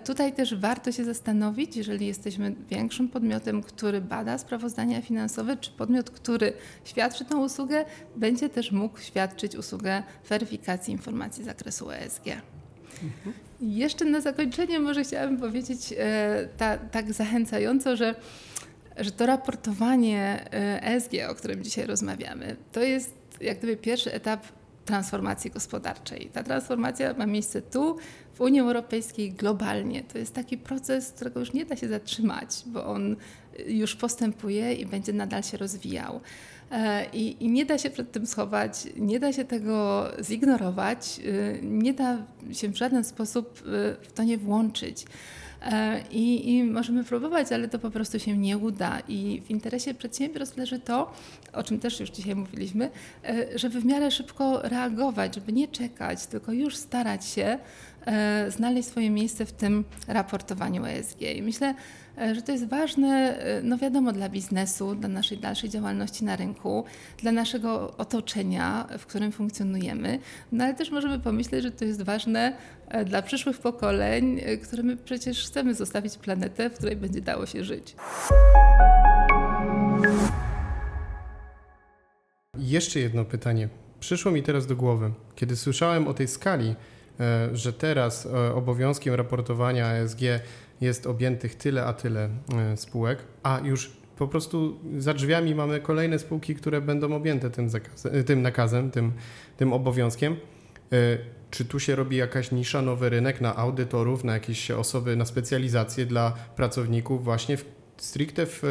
Tutaj 0.06 0.34
też 0.34 0.56
warto 0.56 0.92
się 0.92 1.06
zastanowić, 1.06 1.76
jeżeli 1.76 2.08
jesteśmy 2.08 2.56
większym 2.70 3.10
podmiotem, 3.10 3.64
który 3.64 4.02
bada 4.02 4.38
sprawozdania 4.38 5.02
finansowe, 5.02 5.58
czy 5.58 5.72
podmiot, 5.72 6.10
który 6.10 6.54
świadczy 6.84 7.26
tę 7.26 7.38
usługę, 7.38 7.86
będzie 8.16 8.50
też 8.50 8.72
mógł 8.72 9.00
świadczyć 9.00 9.56
usługę 9.56 10.04
weryfikacji 10.30 10.92
informacji 10.92 11.44
z 11.44 11.46
zakresu 11.46 11.92
ESG. 11.92 12.26
Mhm. 13.04 13.34
Jeszcze 13.62 14.06
na 14.06 14.22
zakończenie 14.22 14.80
może 14.80 15.04
chciałabym 15.04 15.38
powiedzieć 15.38 15.94
e, 15.98 16.48
ta, 16.58 16.78
tak 16.78 17.14
zachęcająco, 17.14 17.96
że, 17.96 18.16
że 18.98 19.12
to 19.12 19.26
raportowanie 19.26 20.46
ESG, 20.82 21.12
o 21.30 21.36
którym 21.36 21.64
dzisiaj 21.64 21.86
rozmawiamy, 21.86 22.56
to 22.72 22.80
jest 22.80 23.24
jak 23.42 23.58
gdyby 23.58 23.78
pierwszy 23.78 24.14
etap 24.14 24.44
transformacji 24.86 25.52
gospodarczej. 25.52 26.30
Ta 26.34 26.44
transformacja 26.44 27.14
ma 27.14 27.26
miejsce 27.26 27.62
tu, 27.62 27.98
w 28.34 28.42
Unii 28.42 28.60
Europejskiej, 28.60 29.32
globalnie. 29.32 30.04
To 30.04 30.18
jest 30.18 30.34
taki 30.34 30.58
proces, 30.58 31.12
którego 31.12 31.40
już 31.40 31.54
nie 31.54 31.66
da 31.66 31.76
się 31.76 31.88
zatrzymać, 31.88 32.64
bo 32.66 32.86
on 32.86 33.16
już 33.68 33.96
postępuje 33.96 34.74
i 34.74 34.86
będzie 34.86 35.14
nadal 35.14 35.44
się 35.44 35.58
rozwijał. 35.58 36.22
E, 36.72 37.06
I, 37.14 37.46
I, 37.46 37.50
nie 37.50 37.66
da 37.66 37.78
się 37.78 37.90
przed 37.90 38.12
tym 38.12 38.28
schować, 38.28 38.88
nie 38.96 39.20
da 39.20 39.34
się 39.34 39.46
tego 39.46 40.08
zignorować, 40.24 41.20
e, 41.20 41.62
nie 41.62 41.94
da 41.94 42.18
się 42.52 42.70
w 42.70 42.78
żaden 42.78 43.04
sposób 43.04 43.60
e, 43.60 44.06
w 44.08 44.14
to 44.14 44.24
nie 44.24 44.38
włączyć. 44.38 45.06
I, 46.12 46.56
I, 46.56 46.64
możemy 46.64 47.04
próbować, 47.04 47.52
ale 47.52 47.68
to 47.68 47.80
po 47.80 47.92
prostu 47.92 48.20
się 48.20 48.38
nie 48.38 48.58
uda. 48.58 49.00
I 49.08 49.42
w 49.46 49.52
interesie 49.52 49.94
przedsiębiorstw 49.94 50.58
leży 50.58 50.80
to, 50.80 51.14
o 51.54 51.64
czym 51.64 51.80
też 51.80 52.00
już 52.00 52.10
dzisiaj 52.10 52.36
mówiliśmy, 52.36 52.90
żeby 53.56 53.82
w 53.82 53.86
miarę 53.86 54.12
szybko 54.12 54.62
reagować, 54.62 55.36
żeby 55.36 55.54
nie 55.54 55.68
czekać, 55.68 56.26
tylko 56.26 56.52
już 56.52 56.76
starać 56.76 57.26
się 57.26 57.60
znaleźć 58.50 58.88
swoje 58.88 59.10
miejsce 59.10 59.46
w 59.46 59.52
tym 59.52 59.84
raportowaniu 60.08 60.86
ESG. 60.86 61.22
I 61.22 61.42
myślę, 61.42 61.76
E, 62.18 62.36
że 62.36 62.42
to 62.42 62.52
jest 62.52 62.70
ważne, 62.70 63.38
e, 63.38 63.62
no 63.64 63.78
wiadomo, 63.78 64.14
dla 64.14 64.30
biznesu, 64.30 64.96
dla 64.96 65.10
naszej 65.10 65.38
dalszej 65.38 65.70
działalności 65.70 66.26
na 66.26 66.36
rynku, 66.36 66.86
dla 67.18 67.32
naszego 67.32 67.98
otoczenia, 67.98 68.88
w 69.00 69.06
którym 69.06 69.32
funkcjonujemy, 69.32 70.20
no 70.52 70.64
ale 70.64 70.74
też 70.74 70.92
możemy 70.92 71.20
pomyśleć, 71.20 71.64
że 71.64 71.72
to 71.72 71.86
jest 71.86 72.02
ważne 72.02 72.58
e, 72.88 73.06
dla 73.06 73.22
przyszłych 73.22 73.58
pokoleń, 73.58 74.42
którymi 74.64 74.98
przecież 74.98 75.46
chcemy 75.46 75.76
zostawić 75.76 76.18
planetę, 76.18 76.70
w 76.70 76.74
której 76.74 76.96
będzie 76.96 77.22
dało 77.22 77.46
się 77.46 77.64
żyć. 77.64 77.96
Jeszcze 82.58 83.00
jedno 83.00 83.26
pytanie. 83.26 83.70
Przyszło 84.00 84.32
mi 84.32 84.44
teraz 84.44 84.68
do 84.68 84.76
głowy. 84.76 85.12
Kiedy 85.36 85.56
słyszałem 85.56 86.08
o 86.08 86.14
tej 86.14 86.28
skali, 86.28 86.76
że 87.54 87.74
teraz 87.74 88.28
obowiązkiem 88.56 89.14
raportowania 89.14 89.94
ESG 89.94 90.20
jest 90.84 91.08
objętych 91.08 91.56
tyle 91.56 91.86
a 91.86 91.94
tyle 91.94 92.30
e, 92.56 92.78
spółek, 92.78 93.20
a 93.44 93.60
już 93.64 93.92
po 94.18 94.28
prostu 94.28 94.80
za 94.98 95.14
drzwiami 95.14 95.56
mamy 95.56 95.80
kolejne 95.80 96.20
spółki, 96.20 96.56
które 96.56 96.82
będą 96.82 97.16
objęte 97.16 97.50
tym, 97.50 97.70
e, 98.12 98.24
tym 98.24 98.42
nakazem, 98.42 98.92
tym, 98.92 99.12
tym 99.58 99.74
obowiązkiem. 99.74 100.34
E, 100.34 101.18
czy 101.52 101.66
tu 101.66 101.80
się 101.80 101.96
robi 101.96 102.18
jakaś 102.18 102.52
nisza, 102.52 102.82
nowy 102.82 103.10
rynek 103.10 103.42
na 103.42 103.56
audytorów, 103.56 104.24
na 104.24 104.34
jakieś 104.34 104.72
osoby, 104.72 105.16
na 105.16 105.26
specjalizację 105.26 106.06
dla 106.06 106.32
pracowników 106.56 107.24
właśnie 107.24 107.58
w 107.58 107.66
stricte 107.98 108.46
w 108.46 108.64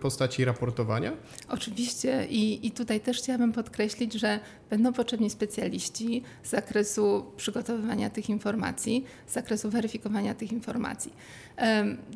postaci 0.00 0.44
raportowania? 0.44 1.12
Oczywiście 1.48 2.26
i, 2.30 2.66
i 2.66 2.70
tutaj 2.70 3.00
też 3.00 3.18
chciałabym 3.18 3.52
podkreślić, 3.52 4.12
że 4.12 4.40
będą 4.74 4.92
potrzebni 4.92 5.30
specjaliści 5.30 6.22
z 6.42 6.50
zakresu 6.50 7.24
przygotowywania 7.36 8.10
tych 8.10 8.30
informacji, 8.30 9.04
z 9.26 9.32
zakresu 9.32 9.70
weryfikowania 9.70 10.34
tych 10.34 10.52
informacji. 10.52 11.12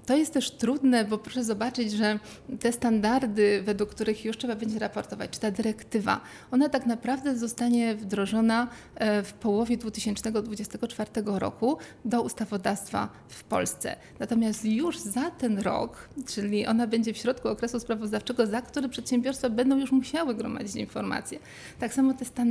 To 0.06 0.16
jest 0.16 0.32
też 0.32 0.50
trudne, 0.50 1.04
bo 1.04 1.18
proszę 1.18 1.44
zobaczyć, 1.44 1.92
że 1.92 2.18
te 2.60 2.72
standardy, 2.72 3.62
według 3.62 3.90
których 3.90 4.24
już 4.24 4.38
trzeba 4.38 4.56
będzie 4.56 4.78
raportować, 4.78 5.30
czy 5.30 5.40
ta 5.40 5.50
dyrektywa, 5.50 6.20
ona 6.50 6.68
tak 6.68 6.86
naprawdę 6.86 7.38
zostanie 7.38 7.94
wdrożona 7.94 8.68
e, 8.94 9.22
w 9.22 9.32
połowie 9.32 9.76
2024 9.76 11.10
roku 11.24 11.78
do 12.04 12.22
ustawodawstwa 12.22 13.08
w 13.28 13.44
Polsce. 13.44 13.96
Natomiast 14.18 14.64
już 14.64 14.98
za 14.98 15.30
ten 15.30 15.58
rok, 15.58 16.08
czyli 16.26 16.66
ona 16.66 16.86
będzie 16.86 17.14
w 17.14 17.16
środku 17.16 17.48
okresu 17.48 17.80
sprawozdawczego, 17.80 18.46
za 18.46 18.62
który 18.62 18.88
przedsiębiorstwa 18.88 19.50
będą 19.50 19.78
już 19.78 19.92
musiały 19.92 20.34
gromadzić 20.34 20.76
informacje. 20.76 21.38
Tak 21.78 21.94
samo 21.94 22.14
te 22.14 22.24
standardy 22.24 22.47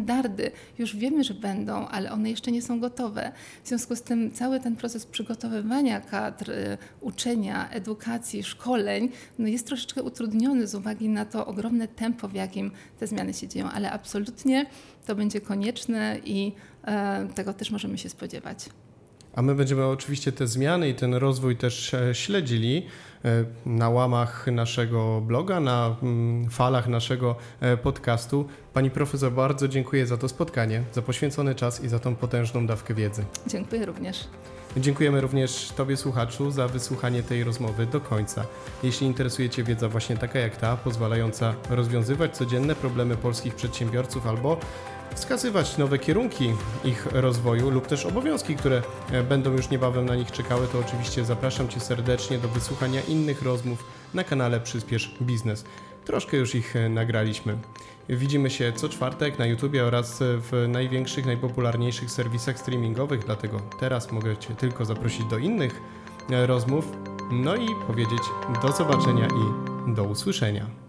już 0.79 0.95
wiemy, 0.95 1.23
że 1.23 1.33
będą, 1.33 1.87
ale 1.87 2.11
one 2.11 2.29
jeszcze 2.29 2.51
nie 2.51 2.61
są 2.61 2.79
gotowe. 2.79 3.31
W 3.63 3.67
związku 3.67 3.95
z 3.95 4.01
tym 4.01 4.31
cały 4.31 4.59
ten 4.59 4.75
proces 4.75 5.05
przygotowywania 5.05 6.01
kadr, 6.01 6.51
uczenia, 7.01 7.69
edukacji, 7.69 8.43
szkoleń 8.43 9.09
no 9.39 9.47
jest 9.47 9.67
troszeczkę 9.67 10.03
utrudniony 10.03 10.67
z 10.67 10.75
uwagi 10.75 11.09
na 11.09 11.25
to 11.25 11.45
ogromne 11.45 11.87
tempo, 11.87 12.27
w 12.27 12.33
jakim 12.33 12.71
te 12.99 13.07
zmiany 13.07 13.33
się 13.33 13.47
dzieją, 13.47 13.69
ale 13.69 13.91
absolutnie 13.91 14.65
to 15.05 15.15
będzie 15.15 15.41
konieczne 15.41 16.19
i 16.25 16.51
e, 16.83 17.27
tego 17.35 17.53
też 17.53 17.71
możemy 17.71 17.97
się 17.97 18.09
spodziewać. 18.09 18.69
A 19.37 19.41
my 19.41 19.55
będziemy 19.55 19.85
oczywiście 19.85 20.31
te 20.31 20.47
zmiany 20.47 20.89
i 20.89 20.95
ten 20.95 21.13
rozwój 21.13 21.57
też 21.57 21.93
e, 21.93 22.15
śledzili 22.15 22.85
e, 23.25 23.45
na 23.65 23.89
łamach 23.89 24.47
naszego 24.47 25.21
bloga, 25.21 25.59
na 25.59 25.95
mm, 26.03 26.49
falach 26.49 26.87
naszego 26.87 27.35
e, 27.59 27.77
podcastu. 27.77 28.47
Pani 28.73 28.89
profesor, 28.91 29.31
bardzo 29.31 29.67
dziękuję 29.67 30.07
za 30.07 30.17
to 30.17 30.29
spotkanie, 30.29 30.83
za 30.91 31.01
poświęcony 31.01 31.55
czas 31.55 31.83
i 31.83 31.89
za 31.89 31.99
tą 31.99 32.15
potężną 32.15 32.67
dawkę 32.67 32.93
wiedzy. 32.93 33.25
Dziękuję 33.47 33.85
również. 33.85 34.27
Dziękujemy 34.77 35.21
również 35.21 35.71
Tobie, 35.75 35.97
słuchaczu, 35.97 36.51
za 36.51 36.67
wysłuchanie 36.67 37.23
tej 37.23 37.43
rozmowy 37.43 37.85
do 37.85 38.01
końca. 38.01 38.45
Jeśli 38.83 39.07
interesuje 39.07 39.49
Cię 39.49 39.63
wiedza 39.63 39.89
właśnie 39.89 40.17
taka 40.17 40.39
jak 40.39 40.57
ta, 40.57 40.77
pozwalająca 40.77 41.53
rozwiązywać 41.69 42.37
codzienne 42.37 42.75
problemy 42.75 43.17
polskich 43.17 43.55
przedsiębiorców 43.55 44.27
albo 44.27 44.57
wskazywać 45.15 45.77
nowe 45.77 45.99
kierunki 45.99 46.53
ich 46.83 47.07
rozwoju 47.11 47.69
lub 47.69 47.87
też 47.87 48.05
obowiązki, 48.05 48.55
które 48.55 48.81
e, 49.11 49.23
będą 49.23 49.51
już 49.51 49.69
niebawem 49.69 50.05
na 50.05 50.15
nich 50.15 50.31
czekały, 50.31 50.67
to 50.67 50.79
oczywiście 50.79 51.25
zapraszam 51.25 51.69
Cię 51.69 51.79
serdecznie 51.79 52.37
do 52.37 52.47
wysłuchania 52.47 53.01
innych 53.01 53.41
rozmów 53.41 53.83
na 54.13 54.23
kanale 54.23 54.59
Przyspiesz 54.59 55.15
Biznes. 55.21 55.65
Troszkę 56.05 56.37
już 56.37 56.55
ich 56.55 56.75
e, 56.75 56.89
nagraliśmy. 56.89 57.57
Widzimy 58.09 58.49
się 58.49 58.73
co 58.75 58.89
czwartek 58.89 59.39
na 59.39 59.45
YouTubie 59.45 59.85
oraz 59.85 60.19
w 60.21 60.65
największych, 60.67 61.25
najpopularniejszych 61.25 62.11
serwisach 62.11 62.59
streamingowych, 62.59 63.25
dlatego 63.25 63.61
teraz 63.79 64.11
mogę 64.11 64.37
Cię 64.37 64.55
tylko 64.55 64.85
zaprosić 64.85 65.25
do 65.25 65.37
innych 65.37 65.81
e, 66.31 66.47
rozmów, 66.47 66.91
no 67.31 67.55
i 67.55 67.67
powiedzieć 67.87 68.21
do 68.61 68.71
zobaczenia 68.71 69.27
i 69.27 69.93
do 69.93 70.03
usłyszenia. 70.03 70.86